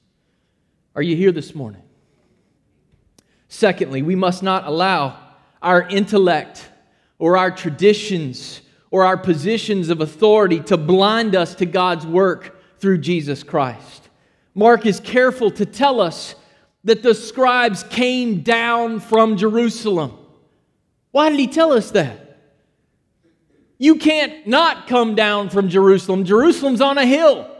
Are 0.95 1.03
you 1.03 1.17
here 1.17 1.33
this 1.33 1.55
morning? 1.55 1.83
Secondly, 3.49 4.03
we 4.03 4.17
must 4.17 4.43
not 4.43 4.67
allow 4.67 5.19
our 5.63 5.89
intellect 5.89 6.69
or 7.19 7.37
our 7.37 7.51
traditions 7.51 8.61
or 8.91 9.05
our 9.05 9.17
positions 9.17 9.89
of 9.89 10.01
authority 10.01 10.61
to 10.61 10.77
blind 10.77 11.35
us 11.35 11.55
to 11.57 11.67
God's 11.67 12.07
work 12.07 12.61
through 12.79 12.99
Jesus 12.99 13.43
Christ. 13.43 14.09
Mark 14.55 14.87
is 14.87 15.01
careful 15.01 15.51
to 15.53 15.67
tell 15.67 16.01
us 16.01 16.35
that 16.85 17.03
the 17.03 17.15
scribes 17.15 17.83
came 17.85 18.43
down 18.43 19.01
from 19.01 19.37
Jerusalem. 19.37 20.17
Why 21.11 21.31
did 21.31 21.39
he 21.39 21.47
tell 21.47 21.73
us 21.73 21.91
that? 21.93 22.39
You 23.79 23.97
can't 23.97 24.47
not 24.47 24.87
come 24.87 25.15
down 25.15 25.51
from 25.51 25.69
Jerusalem. 25.69 26.25
Jerusalem's 26.25 26.81
on 26.81 26.99
a 26.99 27.07
hill. 27.07 27.51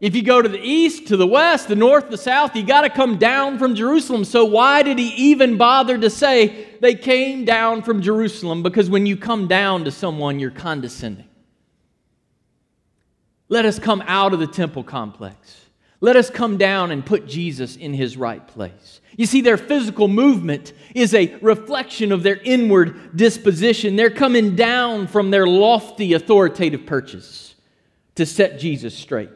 If 0.00 0.14
you 0.14 0.22
go 0.22 0.40
to 0.40 0.48
the 0.48 0.62
east, 0.62 1.08
to 1.08 1.16
the 1.16 1.26
west, 1.26 1.66
the 1.66 1.74
north, 1.74 2.08
the 2.08 2.18
south, 2.18 2.54
you 2.54 2.62
got 2.62 2.82
to 2.82 2.90
come 2.90 3.18
down 3.18 3.58
from 3.58 3.74
Jerusalem. 3.74 4.24
So, 4.24 4.44
why 4.44 4.84
did 4.84 4.96
he 4.98 5.08
even 5.30 5.56
bother 5.56 5.98
to 5.98 6.08
say 6.08 6.68
they 6.80 6.94
came 6.94 7.44
down 7.44 7.82
from 7.82 8.00
Jerusalem? 8.00 8.62
Because 8.62 8.88
when 8.88 9.06
you 9.06 9.16
come 9.16 9.48
down 9.48 9.84
to 9.84 9.90
someone, 9.90 10.38
you're 10.38 10.52
condescending. 10.52 11.26
Let 13.48 13.64
us 13.64 13.80
come 13.80 14.04
out 14.06 14.32
of 14.32 14.38
the 14.38 14.46
temple 14.46 14.84
complex. 14.84 15.64
Let 16.00 16.14
us 16.14 16.30
come 16.30 16.58
down 16.58 16.92
and 16.92 17.04
put 17.04 17.26
Jesus 17.26 17.74
in 17.74 17.92
his 17.92 18.16
right 18.16 18.46
place. 18.46 19.00
You 19.16 19.26
see, 19.26 19.40
their 19.40 19.56
physical 19.56 20.06
movement 20.06 20.72
is 20.94 21.12
a 21.12 21.34
reflection 21.40 22.12
of 22.12 22.22
their 22.22 22.36
inward 22.36 23.16
disposition. 23.16 23.96
They're 23.96 24.10
coming 24.10 24.54
down 24.54 25.08
from 25.08 25.32
their 25.32 25.46
lofty 25.46 26.12
authoritative 26.12 26.86
perches 26.86 27.56
to 28.14 28.24
set 28.24 28.60
Jesus 28.60 28.94
straight. 28.94 29.30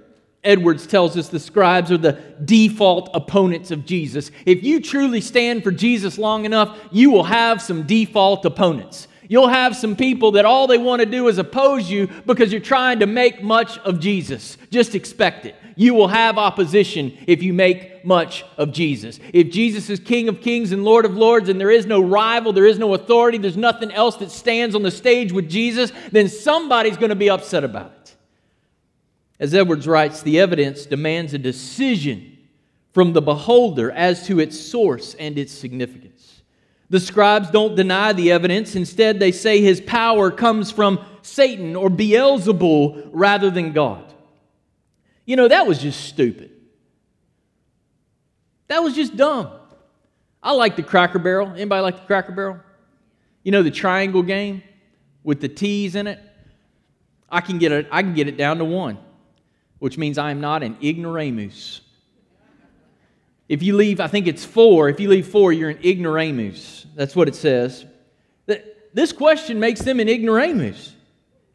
Edwards 0.44 0.88
tells 0.88 1.16
us 1.16 1.28
the 1.28 1.38
scribes 1.38 1.92
are 1.92 1.98
the 1.98 2.18
default 2.44 3.10
opponents 3.14 3.70
of 3.70 3.84
Jesus. 3.84 4.32
If 4.44 4.64
you 4.64 4.80
truly 4.80 5.20
stand 5.20 5.62
for 5.62 5.70
Jesus 5.70 6.18
long 6.18 6.44
enough, 6.44 6.76
you 6.90 7.10
will 7.10 7.22
have 7.24 7.62
some 7.62 7.84
default 7.84 8.44
opponents. 8.44 9.06
You'll 9.28 9.48
have 9.48 9.76
some 9.76 9.94
people 9.94 10.32
that 10.32 10.44
all 10.44 10.66
they 10.66 10.78
want 10.78 11.00
to 11.00 11.06
do 11.06 11.28
is 11.28 11.38
oppose 11.38 11.88
you 11.88 12.08
because 12.26 12.50
you're 12.50 12.60
trying 12.60 12.98
to 12.98 13.06
make 13.06 13.42
much 13.42 13.78
of 13.78 14.00
Jesus. 14.00 14.58
Just 14.70 14.96
expect 14.96 15.46
it. 15.46 15.54
You 15.76 15.94
will 15.94 16.08
have 16.08 16.36
opposition 16.38 17.16
if 17.26 17.40
you 17.42 17.54
make 17.54 18.04
much 18.04 18.44
of 18.58 18.72
Jesus. 18.72 19.20
If 19.32 19.50
Jesus 19.50 19.88
is 19.88 20.00
King 20.00 20.28
of 20.28 20.40
Kings 20.40 20.72
and 20.72 20.84
Lord 20.84 21.04
of 21.04 21.16
Lords 21.16 21.48
and 21.48 21.60
there 21.60 21.70
is 21.70 21.86
no 21.86 22.00
rival, 22.00 22.52
there 22.52 22.66
is 22.66 22.80
no 22.80 22.94
authority, 22.94 23.38
there's 23.38 23.56
nothing 23.56 23.92
else 23.92 24.16
that 24.16 24.32
stands 24.32 24.74
on 24.74 24.82
the 24.82 24.90
stage 24.90 25.32
with 25.32 25.48
Jesus, 25.48 25.92
then 26.10 26.28
somebody's 26.28 26.96
going 26.96 27.10
to 27.10 27.16
be 27.16 27.30
upset 27.30 27.62
about 27.62 27.92
it. 28.00 28.01
As 29.42 29.54
Edwards 29.54 29.88
writes, 29.88 30.22
the 30.22 30.38
evidence 30.38 30.86
demands 30.86 31.34
a 31.34 31.38
decision 31.38 32.38
from 32.92 33.12
the 33.12 33.20
beholder 33.20 33.90
as 33.90 34.24
to 34.28 34.38
its 34.38 34.56
source 34.56 35.14
and 35.14 35.36
its 35.36 35.52
significance. 35.52 36.42
The 36.90 37.00
scribes 37.00 37.50
don't 37.50 37.74
deny 37.74 38.12
the 38.12 38.30
evidence. 38.30 38.76
Instead, 38.76 39.18
they 39.18 39.32
say 39.32 39.60
his 39.60 39.80
power 39.80 40.30
comes 40.30 40.70
from 40.70 41.04
Satan 41.22 41.74
or 41.74 41.90
Beelzebul 41.90 43.08
rather 43.10 43.50
than 43.50 43.72
God. 43.72 44.14
You 45.24 45.34
know, 45.34 45.48
that 45.48 45.66
was 45.66 45.80
just 45.80 46.04
stupid. 46.04 46.52
That 48.68 48.84
was 48.84 48.94
just 48.94 49.16
dumb. 49.16 49.50
I 50.40 50.52
like 50.52 50.76
the 50.76 50.84
Cracker 50.84 51.18
Barrel. 51.18 51.48
Anybody 51.48 51.82
like 51.82 51.96
the 51.96 52.06
Cracker 52.06 52.30
Barrel? 52.30 52.60
You 53.42 53.50
know 53.50 53.64
the 53.64 53.72
triangle 53.72 54.22
game 54.22 54.62
with 55.24 55.40
the 55.40 55.48
T's 55.48 55.96
in 55.96 56.06
it? 56.06 56.20
I 57.28 57.40
can 57.40 57.58
get 57.58 57.72
it, 57.72 57.88
I 57.90 58.02
can 58.02 58.14
get 58.14 58.28
it 58.28 58.36
down 58.36 58.58
to 58.58 58.64
one 58.64 58.98
which 59.82 59.98
means 59.98 60.16
I 60.16 60.30
am 60.30 60.40
not 60.40 60.62
an 60.62 60.76
ignoramus. 60.80 61.80
If 63.48 63.64
you 63.64 63.74
leave, 63.74 63.98
I 63.98 64.06
think 64.06 64.28
it's 64.28 64.44
four. 64.44 64.88
If 64.88 65.00
you 65.00 65.08
leave 65.08 65.26
four, 65.26 65.52
you're 65.52 65.70
an 65.70 65.84
ignoramus. 65.84 66.86
That's 66.94 67.16
what 67.16 67.26
it 67.26 67.34
says. 67.34 67.84
This 68.94 69.12
question 69.12 69.58
makes 69.58 69.80
them 69.80 69.98
an 69.98 70.08
ignoramus. 70.08 70.94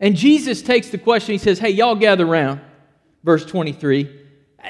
And 0.02 0.14
Jesus 0.14 0.62
takes 0.62 0.90
the 0.90 0.98
question, 0.98 1.32
he 1.32 1.38
says, 1.38 1.58
Hey, 1.58 1.70
y'all 1.70 1.96
gather 1.96 2.28
around. 2.28 2.60
Verse 3.24 3.46
23. 3.46 4.24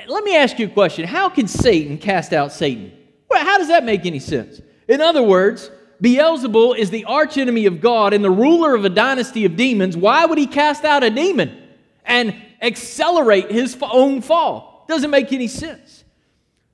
Let 0.08 0.24
me 0.24 0.36
ask 0.36 0.60
you 0.60 0.68
a 0.68 0.70
question. 0.70 1.08
How 1.08 1.28
can 1.28 1.48
Satan 1.48 1.98
cast 1.98 2.34
out 2.34 2.52
Satan? 2.52 2.92
Well, 3.28 3.44
how 3.44 3.58
does 3.58 3.70
that 3.70 3.84
make 3.84 4.06
any 4.06 4.20
sense? 4.20 4.62
In 4.88 5.02
other 5.02 5.24
words, 5.24 5.72
Beelzebul 6.00 6.78
is 6.78 6.92
the 6.92 7.06
archenemy 7.06 7.66
of 7.66 7.82
God 7.82 8.14
and 8.14 8.24
the 8.24 8.30
ruler 8.30 8.76
of 8.76 8.86
a 8.86 8.90
dynasty 8.90 9.46
of 9.46 9.56
demons. 9.56 9.98
Why 9.98 10.28
would 10.28 10.38
he 10.38 10.46
cast 10.46 10.86
out 10.86 11.04
a 11.04 11.10
demon? 11.10 11.64
And 12.06 12.36
accelerate 12.62 13.52
his 13.52 13.78
own 13.82 14.22
fall. 14.22 14.86
Doesn't 14.88 15.12
make 15.12 15.34
any 15.34 15.48
sense. 15.48 16.04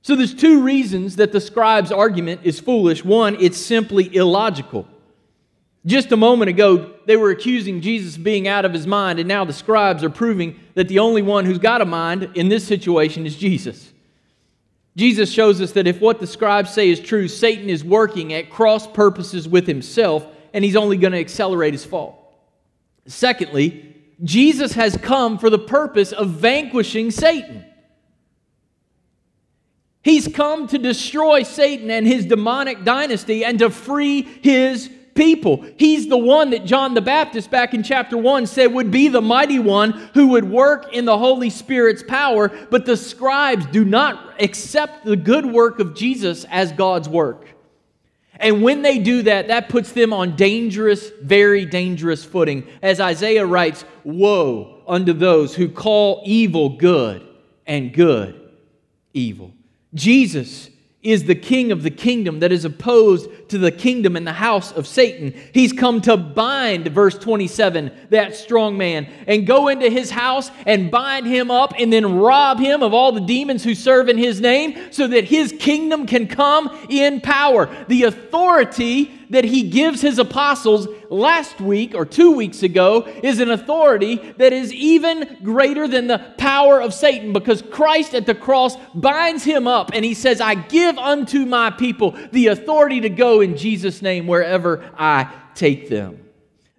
So 0.02 0.16
there's 0.16 0.34
two 0.34 0.62
reasons 0.62 1.16
that 1.16 1.32
the 1.32 1.40
scribe's 1.40 1.90
argument 1.90 2.42
is 2.44 2.60
foolish. 2.60 3.04
One, 3.04 3.36
it's 3.40 3.56
simply 3.56 4.14
illogical. 4.14 4.86
Just 5.86 6.12
a 6.12 6.16
moment 6.16 6.48
ago, 6.48 6.92
they 7.06 7.16
were 7.16 7.30
accusing 7.30 7.80
Jesus 7.80 8.16
of 8.16 8.24
being 8.24 8.48
out 8.48 8.64
of 8.64 8.72
his 8.72 8.86
mind, 8.86 9.18
and 9.18 9.28
now 9.28 9.44
the 9.44 9.52
scribes 9.52 10.04
are 10.04 10.10
proving 10.10 10.58
that 10.74 10.88
the 10.88 10.98
only 10.98 11.22
one 11.22 11.44
who's 11.44 11.58
got 11.58 11.80
a 11.80 11.86
mind 11.86 12.30
in 12.34 12.48
this 12.48 12.66
situation 12.66 13.26
is 13.26 13.36
Jesus. 13.36 13.92
Jesus 14.96 15.30
shows 15.30 15.60
us 15.60 15.72
that 15.72 15.86
if 15.86 16.00
what 16.00 16.20
the 16.20 16.26
scribes 16.26 16.72
say 16.72 16.88
is 16.88 17.00
true, 17.00 17.26
Satan 17.26 17.68
is 17.68 17.84
working 17.84 18.32
at 18.32 18.50
cross 18.50 18.86
purposes 18.86 19.48
with 19.48 19.66
himself, 19.66 20.26
and 20.52 20.64
he's 20.64 20.76
only 20.76 20.96
going 20.96 21.12
to 21.12 21.18
accelerate 21.18 21.74
his 21.74 21.84
fall. 21.84 22.32
Secondly, 23.06 23.93
Jesus 24.22 24.74
has 24.74 24.96
come 24.96 25.38
for 25.38 25.50
the 25.50 25.58
purpose 25.58 26.12
of 26.12 26.30
vanquishing 26.30 27.10
Satan. 27.10 27.64
He's 30.02 30.28
come 30.28 30.68
to 30.68 30.78
destroy 30.78 31.42
Satan 31.42 31.90
and 31.90 32.06
his 32.06 32.26
demonic 32.26 32.84
dynasty 32.84 33.44
and 33.44 33.58
to 33.60 33.70
free 33.70 34.22
his 34.22 34.90
people. 35.14 35.64
He's 35.78 36.08
the 36.08 36.18
one 36.18 36.50
that 36.50 36.66
John 36.66 36.94
the 36.94 37.00
Baptist, 37.00 37.50
back 37.50 37.72
in 37.72 37.82
chapter 37.82 38.18
1, 38.18 38.46
said 38.46 38.72
would 38.72 38.90
be 38.90 39.08
the 39.08 39.22
mighty 39.22 39.58
one 39.58 39.92
who 40.12 40.28
would 40.28 40.44
work 40.44 40.92
in 40.92 41.04
the 41.04 41.16
Holy 41.16 41.50
Spirit's 41.50 42.02
power, 42.02 42.48
but 42.70 42.84
the 42.84 42.96
scribes 42.96 43.66
do 43.66 43.84
not 43.84 44.42
accept 44.42 45.04
the 45.04 45.16
good 45.16 45.46
work 45.46 45.78
of 45.78 45.94
Jesus 45.94 46.44
as 46.50 46.72
God's 46.72 47.08
work. 47.08 47.53
And 48.40 48.62
when 48.62 48.82
they 48.82 48.98
do 48.98 49.22
that, 49.22 49.48
that 49.48 49.68
puts 49.68 49.92
them 49.92 50.12
on 50.12 50.36
dangerous, 50.36 51.10
very 51.22 51.64
dangerous 51.64 52.24
footing. 52.24 52.66
As 52.82 53.00
Isaiah 53.00 53.46
writes, 53.46 53.84
Woe 54.02 54.82
unto 54.86 55.12
those 55.12 55.54
who 55.54 55.68
call 55.68 56.22
evil 56.24 56.70
good 56.70 57.26
and 57.66 57.92
good 57.92 58.50
evil. 59.12 59.52
Jesus 59.94 60.68
is 61.04 61.24
the 61.24 61.34
king 61.34 61.70
of 61.70 61.82
the 61.82 61.90
kingdom 61.90 62.40
that 62.40 62.50
is 62.50 62.64
opposed 62.64 63.28
to 63.50 63.58
the 63.58 63.70
kingdom 63.70 64.16
and 64.16 64.26
the 64.26 64.32
house 64.32 64.72
of 64.72 64.86
Satan. 64.86 65.34
He's 65.52 65.72
come 65.72 66.00
to 66.00 66.16
bind, 66.16 66.88
verse 66.88 67.16
27, 67.18 67.92
that 68.08 68.34
strong 68.34 68.78
man 68.78 69.06
and 69.26 69.46
go 69.46 69.68
into 69.68 69.90
his 69.90 70.10
house 70.10 70.50
and 70.66 70.90
bind 70.90 71.26
him 71.26 71.50
up 71.50 71.74
and 71.78 71.92
then 71.92 72.16
rob 72.16 72.58
him 72.58 72.82
of 72.82 72.94
all 72.94 73.12
the 73.12 73.20
demons 73.20 73.62
who 73.62 73.74
serve 73.74 74.08
in 74.08 74.16
his 74.16 74.40
name 74.40 74.78
so 74.90 75.06
that 75.06 75.24
his 75.24 75.54
kingdom 75.58 76.06
can 76.06 76.26
come 76.26 76.70
in 76.88 77.20
power. 77.20 77.68
The 77.86 78.04
authority 78.04 79.12
that 79.30 79.44
he 79.44 79.68
gives 79.68 80.00
his 80.00 80.18
apostles 80.18 80.88
last 81.10 81.60
week 81.60 81.94
or 81.94 82.04
two 82.04 82.32
weeks 82.32 82.62
ago 82.62 83.02
is 83.22 83.40
an 83.40 83.50
authority 83.50 84.16
that 84.38 84.52
is 84.52 84.72
even 84.72 85.38
greater 85.42 85.86
than 85.86 86.06
the 86.06 86.18
power 86.38 86.80
of 86.80 86.94
Satan 86.94 87.32
because 87.32 87.62
Christ 87.62 88.14
at 88.14 88.26
the 88.26 88.34
cross 88.34 88.76
binds 88.94 89.44
him 89.44 89.66
up 89.66 89.90
and 89.94 90.04
he 90.04 90.14
says, 90.14 90.40
I 90.40 90.54
give 90.54 90.98
unto 90.98 91.44
my 91.46 91.70
people 91.70 92.16
the 92.32 92.48
authority 92.48 93.00
to 93.02 93.08
go 93.08 93.40
in 93.40 93.56
Jesus' 93.56 94.02
name 94.02 94.26
wherever 94.26 94.84
I 94.96 95.32
take 95.54 95.88
them. 95.88 96.23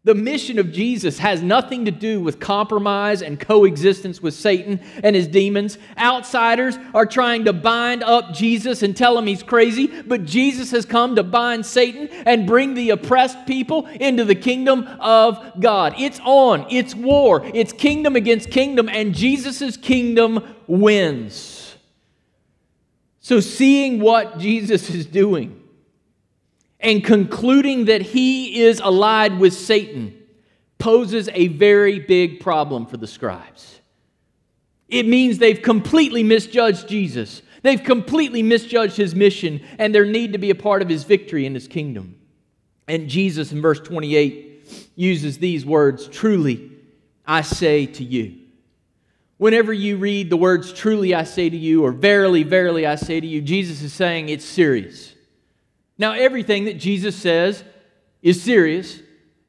The 0.06 0.14
mission 0.14 0.60
of 0.60 0.72
Jesus 0.72 1.18
has 1.18 1.42
nothing 1.42 1.86
to 1.86 1.92
do 1.92 2.22
with 2.22 2.40
compromise 2.40 3.24
and 3.24 3.40
coexistence 3.40 4.22
with 4.22 4.36
Satan 4.36 4.80
and 5.02 5.16
his 5.16 5.28
demons. 5.28 5.80
Outsiders 5.98 6.78
are 6.94 7.08
trying 7.08 7.46
to 7.46 7.54
bind 7.54 8.04
up 8.04 8.32
Jesus 8.32 8.84
and 8.84 8.96
tell 8.96 9.18
him 9.18 9.26
he's 9.26 9.42
crazy, 9.42 9.88
but 9.88 10.26
Jesus 10.26 10.70
has 10.70 10.86
come 10.86 11.16
to 11.16 11.24
bind 11.24 11.66
Satan 11.66 12.08
and 12.28 12.46
bring 12.46 12.76
the 12.76 12.92
oppressed 12.92 13.48
people 13.48 13.88
into 13.88 14.24
the 14.24 14.36
kingdom 14.36 14.84
of 15.00 15.60
God. 15.60 15.96
It's 15.98 16.20
on, 16.24 16.68
it's 16.70 16.94
war, 16.94 17.42
it's 17.56 17.74
kingdom 17.74 18.16
against 18.16 18.52
kingdom, 18.52 18.88
and 18.88 19.16
Jesus' 19.16 19.76
kingdom 19.76 20.56
wins. 20.68 21.78
So, 23.22 23.40
seeing 23.40 24.00
what 24.00 24.38
Jesus 24.38 24.88
is 24.92 25.08
doing, 25.08 25.65
and 26.86 27.04
concluding 27.04 27.86
that 27.86 28.04
he 28.04 28.62
is 28.62 28.80
allied 28.80 29.40
with 29.40 29.54
Satan 29.54 30.16
poses 30.78 31.28
a 31.34 31.48
very 31.48 31.98
big 31.98 32.40
problem 32.40 32.86
for 32.86 32.96
the 32.98 33.08
scribes. 33.08 33.82
It 34.88 35.08
means 35.08 35.40
they've 35.40 35.64
completely 35.64 36.22
misjudged 36.22 36.88
Jesus. 36.88 37.42
They've 37.64 37.84
completely 37.84 38.44
misjudged 38.44 38.96
his 38.96 39.16
mission 39.16 39.66
and 39.80 39.96
their 39.96 40.06
need 40.06 40.34
to 40.34 40.38
be 40.38 40.52
a 40.52 40.56
part 40.56 40.84
of 40.84 40.88
his 40.88 41.06
victory 41.06 41.48
in 41.48 41.56
his 41.56 41.68
kingdom. 41.68 42.20
And 42.88 43.10
Jesus 43.10 43.52
in 43.52 43.64
verse 43.64 43.80
28 43.80 44.92
uses 44.96 45.40
these 45.40 45.66
words 45.66 46.08
Truly, 46.08 46.72
I 47.26 47.42
say 47.42 47.88
to 47.88 48.04
you. 48.04 48.42
Whenever 49.38 49.74
you 49.74 49.98
read 49.98 50.30
the 50.30 50.38
words, 50.38 50.72
Truly, 50.72 51.16
I 51.16 51.24
say 51.24 51.50
to 51.50 51.58
you, 51.58 51.84
or 51.84 51.92
Verily, 51.92 52.44
verily, 52.44 52.86
I 52.86 52.94
say 52.94 53.20
to 53.20 53.26
you, 53.26 53.42
Jesus 53.42 53.82
is 53.82 53.92
saying 53.92 54.30
it's 54.30 54.46
serious. 54.46 55.15
Now, 55.98 56.14
everything 56.14 56.66
that 56.66 56.78
Jesus 56.78 57.16
says 57.16 57.64
is 58.22 58.42
serious. 58.42 59.00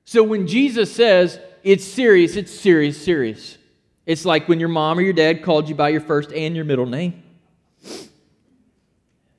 So 0.04 0.22
when 0.22 0.46
Jesus 0.46 0.94
says 0.94 1.40
it's 1.64 1.84
serious, 1.84 2.36
it's 2.36 2.52
serious, 2.52 3.02
serious. 3.02 3.58
It's 4.04 4.24
like 4.24 4.48
when 4.48 4.60
your 4.60 4.68
mom 4.68 4.98
or 4.98 5.02
your 5.02 5.12
dad 5.12 5.42
called 5.42 5.68
you 5.68 5.74
by 5.74 5.88
your 5.88 6.00
first 6.00 6.32
and 6.32 6.54
your 6.54 6.64
middle 6.64 6.86
name. 6.86 7.22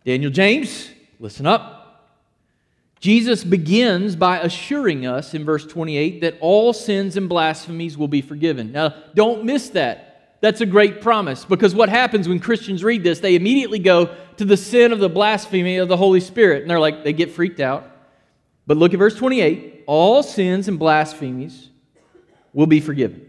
Daniel 0.03 0.31
James, 0.31 0.89
listen 1.19 1.45
up. 1.45 1.77
Jesus 2.99 3.43
begins 3.43 4.15
by 4.15 4.39
assuring 4.39 5.05
us 5.05 5.33
in 5.33 5.45
verse 5.45 5.65
28 5.65 6.21
that 6.21 6.37
all 6.41 6.73
sins 6.73 7.15
and 7.15 7.29
blasphemies 7.29 7.97
will 7.97 8.07
be 8.07 8.21
forgiven. 8.21 8.71
Now, 8.71 8.95
don't 9.13 9.45
miss 9.45 9.69
that. 9.69 10.06
That's 10.39 10.61
a 10.61 10.65
great 10.65 11.01
promise 11.01 11.45
because 11.45 11.73
what 11.73 11.89
happens 11.89 12.27
when 12.27 12.39
Christians 12.39 12.83
read 12.83 13.03
this, 13.03 13.19
they 13.19 13.35
immediately 13.35 13.79
go 13.79 14.15
to 14.37 14.45
the 14.45 14.57
sin 14.57 14.91
of 14.91 14.99
the 14.99 15.09
blasphemy 15.09 15.77
of 15.77 15.87
the 15.87 15.97
Holy 15.97 16.19
Spirit. 16.19 16.61
And 16.61 16.69
they're 16.69 16.79
like, 16.79 17.03
they 17.03 17.13
get 17.13 17.31
freaked 17.31 17.59
out. 17.59 17.89
But 18.67 18.77
look 18.77 18.93
at 18.93 18.99
verse 18.99 19.15
28 19.15 19.85
all 19.87 20.21
sins 20.21 20.67
and 20.67 20.77
blasphemies 20.77 21.69
will 22.53 22.67
be 22.67 22.81
forgiven. 22.81 23.23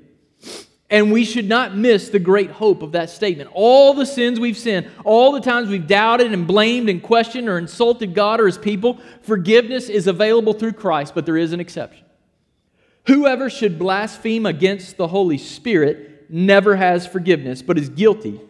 And 0.90 1.12
we 1.12 1.24
should 1.24 1.48
not 1.48 1.76
miss 1.76 2.08
the 2.08 2.18
great 2.18 2.50
hope 2.50 2.82
of 2.82 2.92
that 2.92 3.10
statement. 3.10 3.50
All 3.52 3.92
the 3.92 4.06
sins 4.06 4.40
we've 4.40 4.56
sinned, 4.56 4.88
all 5.04 5.32
the 5.32 5.40
times 5.40 5.68
we've 5.68 5.86
doubted 5.86 6.32
and 6.32 6.46
blamed 6.46 6.88
and 6.88 7.02
questioned 7.02 7.48
or 7.48 7.58
insulted 7.58 8.14
God 8.14 8.40
or 8.40 8.46
His 8.46 8.56
people, 8.56 8.98
forgiveness 9.22 9.90
is 9.90 10.06
available 10.06 10.54
through 10.54 10.72
Christ, 10.72 11.14
but 11.14 11.26
there 11.26 11.36
is 11.36 11.52
an 11.52 11.60
exception. 11.60 12.04
Whoever 13.06 13.50
should 13.50 13.78
blaspheme 13.78 14.46
against 14.46 14.96
the 14.96 15.08
Holy 15.08 15.38
Spirit 15.38 16.17
never 16.28 16.76
has 16.76 17.06
forgiveness, 17.06 17.62
but 17.62 17.78
is 17.78 17.88
guilty 17.88 18.40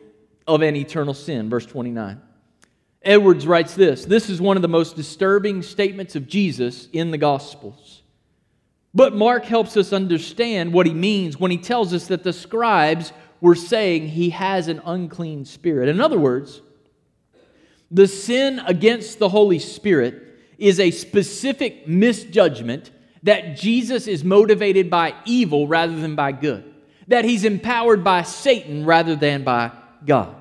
of 0.47 0.62
an 0.62 0.77
eternal 0.77 1.14
sin. 1.14 1.51
Verse 1.51 1.67
29. 1.67 2.21
Edwards 3.03 3.47
writes 3.47 3.75
this 3.75 4.05
This 4.05 4.29
is 4.29 4.41
one 4.41 4.57
of 4.57 4.62
the 4.62 4.69
most 4.69 4.97
disturbing 4.97 5.62
statements 5.62 6.17
of 6.17 6.27
Jesus 6.27 6.88
in 6.93 7.11
the 7.11 7.19
Gospels. 7.19 8.03
But 8.95 9.14
Mark 9.14 9.45
helps 9.45 9.77
us 9.77 9.93
understand 9.93 10.73
what 10.73 10.87
he 10.87 10.95
means 10.95 11.38
when 11.38 11.51
he 11.51 11.59
tells 11.59 11.93
us 11.93 12.07
that 12.09 12.25
the 12.25 12.33
scribes 12.33 13.12
were 13.41 13.55
saying 13.55 14.09
he 14.09 14.31
has 14.31 14.67
an 14.67 14.81
unclean 14.85 15.45
spirit. 15.45 15.88
In 15.88 16.01
other 16.01 16.19
words, 16.19 16.61
the 17.91 18.09
sin 18.09 18.61
against 18.67 19.19
the 19.19 19.29
Holy 19.29 19.59
Spirit 19.59 20.23
is 20.59 20.81
a 20.81 20.91
specific 20.91 21.87
misjudgment 21.87 22.91
that 23.23 23.57
Jesus 23.57 24.07
is 24.07 24.25
motivated 24.25 24.91
by 24.91 25.14
evil 25.25 25.69
rather 25.69 25.95
than 26.01 26.17
by 26.17 26.33
good 26.33 26.75
that 27.09 27.25
he's 27.25 27.44
empowered 27.44 28.05
by 28.05 28.23
Satan 28.23 28.85
rather 28.85 29.16
than 29.16 29.42
by 29.42 29.73
God. 30.07 30.35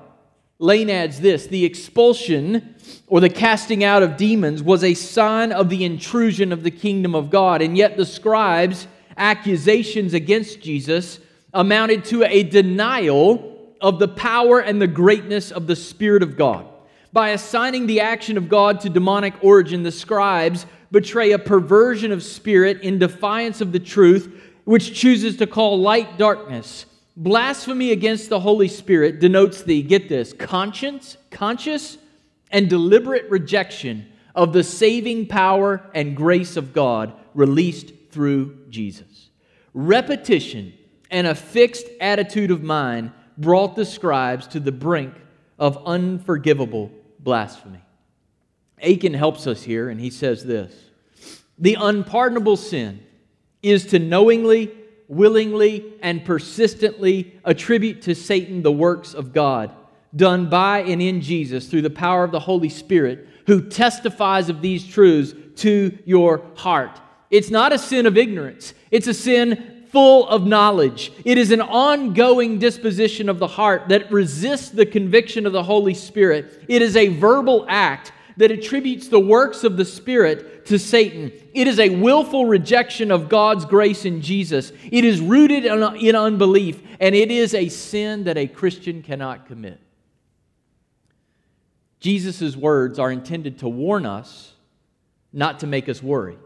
Lane 0.60 0.90
adds 0.90 1.20
this 1.20 1.46
the 1.46 1.64
expulsion 1.64 2.74
or 3.06 3.20
the 3.20 3.28
casting 3.28 3.84
out 3.84 4.02
of 4.02 4.16
demons 4.16 4.62
was 4.62 4.82
a 4.82 4.94
sign 4.94 5.52
of 5.52 5.68
the 5.68 5.84
intrusion 5.84 6.52
of 6.52 6.62
the 6.62 6.70
kingdom 6.70 7.14
of 7.14 7.30
God, 7.30 7.62
and 7.62 7.76
yet 7.76 7.96
the 7.96 8.06
scribes' 8.06 8.86
accusations 9.16 10.14
against 10.14 10.60
Jesus 10.60 11.20
amounted 11.54 12.04
to 12.06 12.24
a 12.24 12.42
denial 12.42 13.56
of 13.80 13.98
the 13.98 14.08
power 14.08 14.60
and 14.60 14.82
the 14.82 14.86
greatness 14.86 15.50
of 15.50 15.66
the 15.66 15.76
Spirit 15.76 16.22
of 16.22 16.36
God. 16.36 16.66
By 17.12 17.30
assigning 17.30 17.86
the 17.86 18.00
action 18.00 18.36
of 18.36 18.48
God 18.48 18.80
to 18.80 18.90
demonic 18.90 19.34
origin, 19.42 19.82
the 19.82 19.92
scribes 19.92 20.66
betray 20.90 21.32
a 21.32 21.38
perversion 21.38 22.12
of 22.12 22.22
spirit 22.22 22.80
in 22.80 22.98
defiance 22.98 23.60
of 23.60 23.72
the 23.72 23.78
truth 23.78 24.42
which 24.68 24.92
chooses 24.92 25.38
to 25.38 25.46
call 25.46 25.80
light 25.80 26.18
darkness. 26.18 26.84
Blasphemy 27.16 27.90
against 27.90 28.28
the 28.28 28.40
Holy 28.40 28.68
Spirit 28.68 29.18
denotes 29.18 29.62
the, 29.62 29.80
get 29.82 30.10
this, 30.10 30.34
conscience, 30.34 31.16
conscious 31.30 31.96
and 32.50 32.68
deliberate 32.68 33.30
rejection 33.30 34.06
of 34.34 34.52
the 34.52 34.62
saving 34.62 35.26
power 35.26 35.88
and 35.94 36.14
grace 36.14 36.54
of 36.58 36.74
God 36.74 37.14
released 37.32 37.94
through 38.10 38.58
Jesus. 38.68 39.30
Repetition 39.72 40.74
and 41.10 41.26
a 41.26 41.34
fixed 41.34 41.86
attitude 41.98 42.50
of 42.50 42.62
mind 42.62 43.10
brought 43.38 43.74
the 43.74 43.86
scribes 43.86 44.46
to 44.48 44.60
the 44.60 44.70
brink 44.70 45.14
of 45.58 45.82
unforgivable 45.86 46.90
blasphemy. 47.20 47.80
Akin 48.82 49.14
helps 49.14 49.46
us 49.46 49.62
here, 49.62 49.88
and 49.88 49.98
he 49.98 50.10
says 50.10 50.44
this 50.44 50.74
The 51.58 51.78
unpardonable 51.80 52.58
sin 52.58 53.00
is 53.62 53.86
to 53.86 53.98
knowingly, 53.98 54.72
willingly, 55.08 55.94
and 56.02 56.24
persistently 56.24 57.38
attribute 57.44 58.02
to 58.02 58.14
Satan 58.14 58.62
the 58.62 58.72
works 58.72 59.14
of 59.14 59.32
God 59.32 59.72
done 60.14 60.48
by 60.48 60.80
and 60.80 61.02
in 61.02 61.20
Jesus 61.20 61.68
through 61.68 61.82
the 61.82 61.90
power 61.90 62.24
of 62.24 62.32
the 62.32 62.40
Holy 62.40 62.68
Spirit, 62.68 63.28
who 63.46 63.68
testifies 63.68 64.48
of 64.48 64.62
these 64.62 64.86
truths 64.86 65.34
to 65.62 65.96
your 66.04 66.42
heart. 66.54 67.00
It's 67.30 67.50
not 67.50 67.72
a 67.72 67.78
sin 67.78 68.06
of 68.06 68.16
ignorance, 68.16 68.74
it's 68.90 69.06
a 69.06 69.14
sin 69.14 69.84
full 69.90 70.28
of 70.28 70.46
knowledge. 70.46 71.12
It 71.24 71.38
is 71.38 71.50
an 71.50 71.62
ongoing 71.62 72.58
disposition 72.58 73.28
of 73.30 73.38
the 73.38 73.46
heart 73.46 73.88
that 73.88 74.12
resists 74.12 74.68
the 74.68 74.84
conviction 74.84 75.46
of 75.46 75.54
the 75.54 75.62
Holy 75.62 75.94
Spirit. 75.94 76.62
It 76.68 76.82
is 76.82 76.94
a 76.94 77.08
verbal 77.08 77.64
act 77.68 78.12
that 78.38 78.50
attributes 78.52 79.08
the 79.08 79.20
works 79.20 79.64
of 79.64 79.76
the 79.76 79.84
Spirit 79.84 80.64
to 80.66 80.78
Satan. 80.78 81.32
It 81.52 81.66
is 81.66 81.78
a 81.78 81.90
willful 81.90 82.46
rejection 82.46 83.10
of 83.10 83.28
God's 83.28 83.64
grace 83.64 84.04
in 84.04 84.22
Jesus. 84.22 84.72
It 84.90 85.04
is 85.04 85.20
rooted 85.20 85.66
in 85.66 86.16
unbelief, 86.16 86.80
and 87.00 87.14
it 87.14 87.30
is 87.30 87.52
a 87.52 87.68
sin 87.68 88.24
that 88.24 88.38
a 88.38 88.46
Christian 88.46 89.02
cannot 89.02 89.46
commit. 89.46 89.80
Jesus' 91.98 92.56
words 92.56 93.00
are 93.00 93.10
intended 93.10 93.58
to 93.58 93.68
warn 93.68 94.06
us, 94.06 94.52
not 95.32 95.58
to 95.60 95.66
make 95.66 95.88
us 95.88 96.00
worry. 96.00 96.38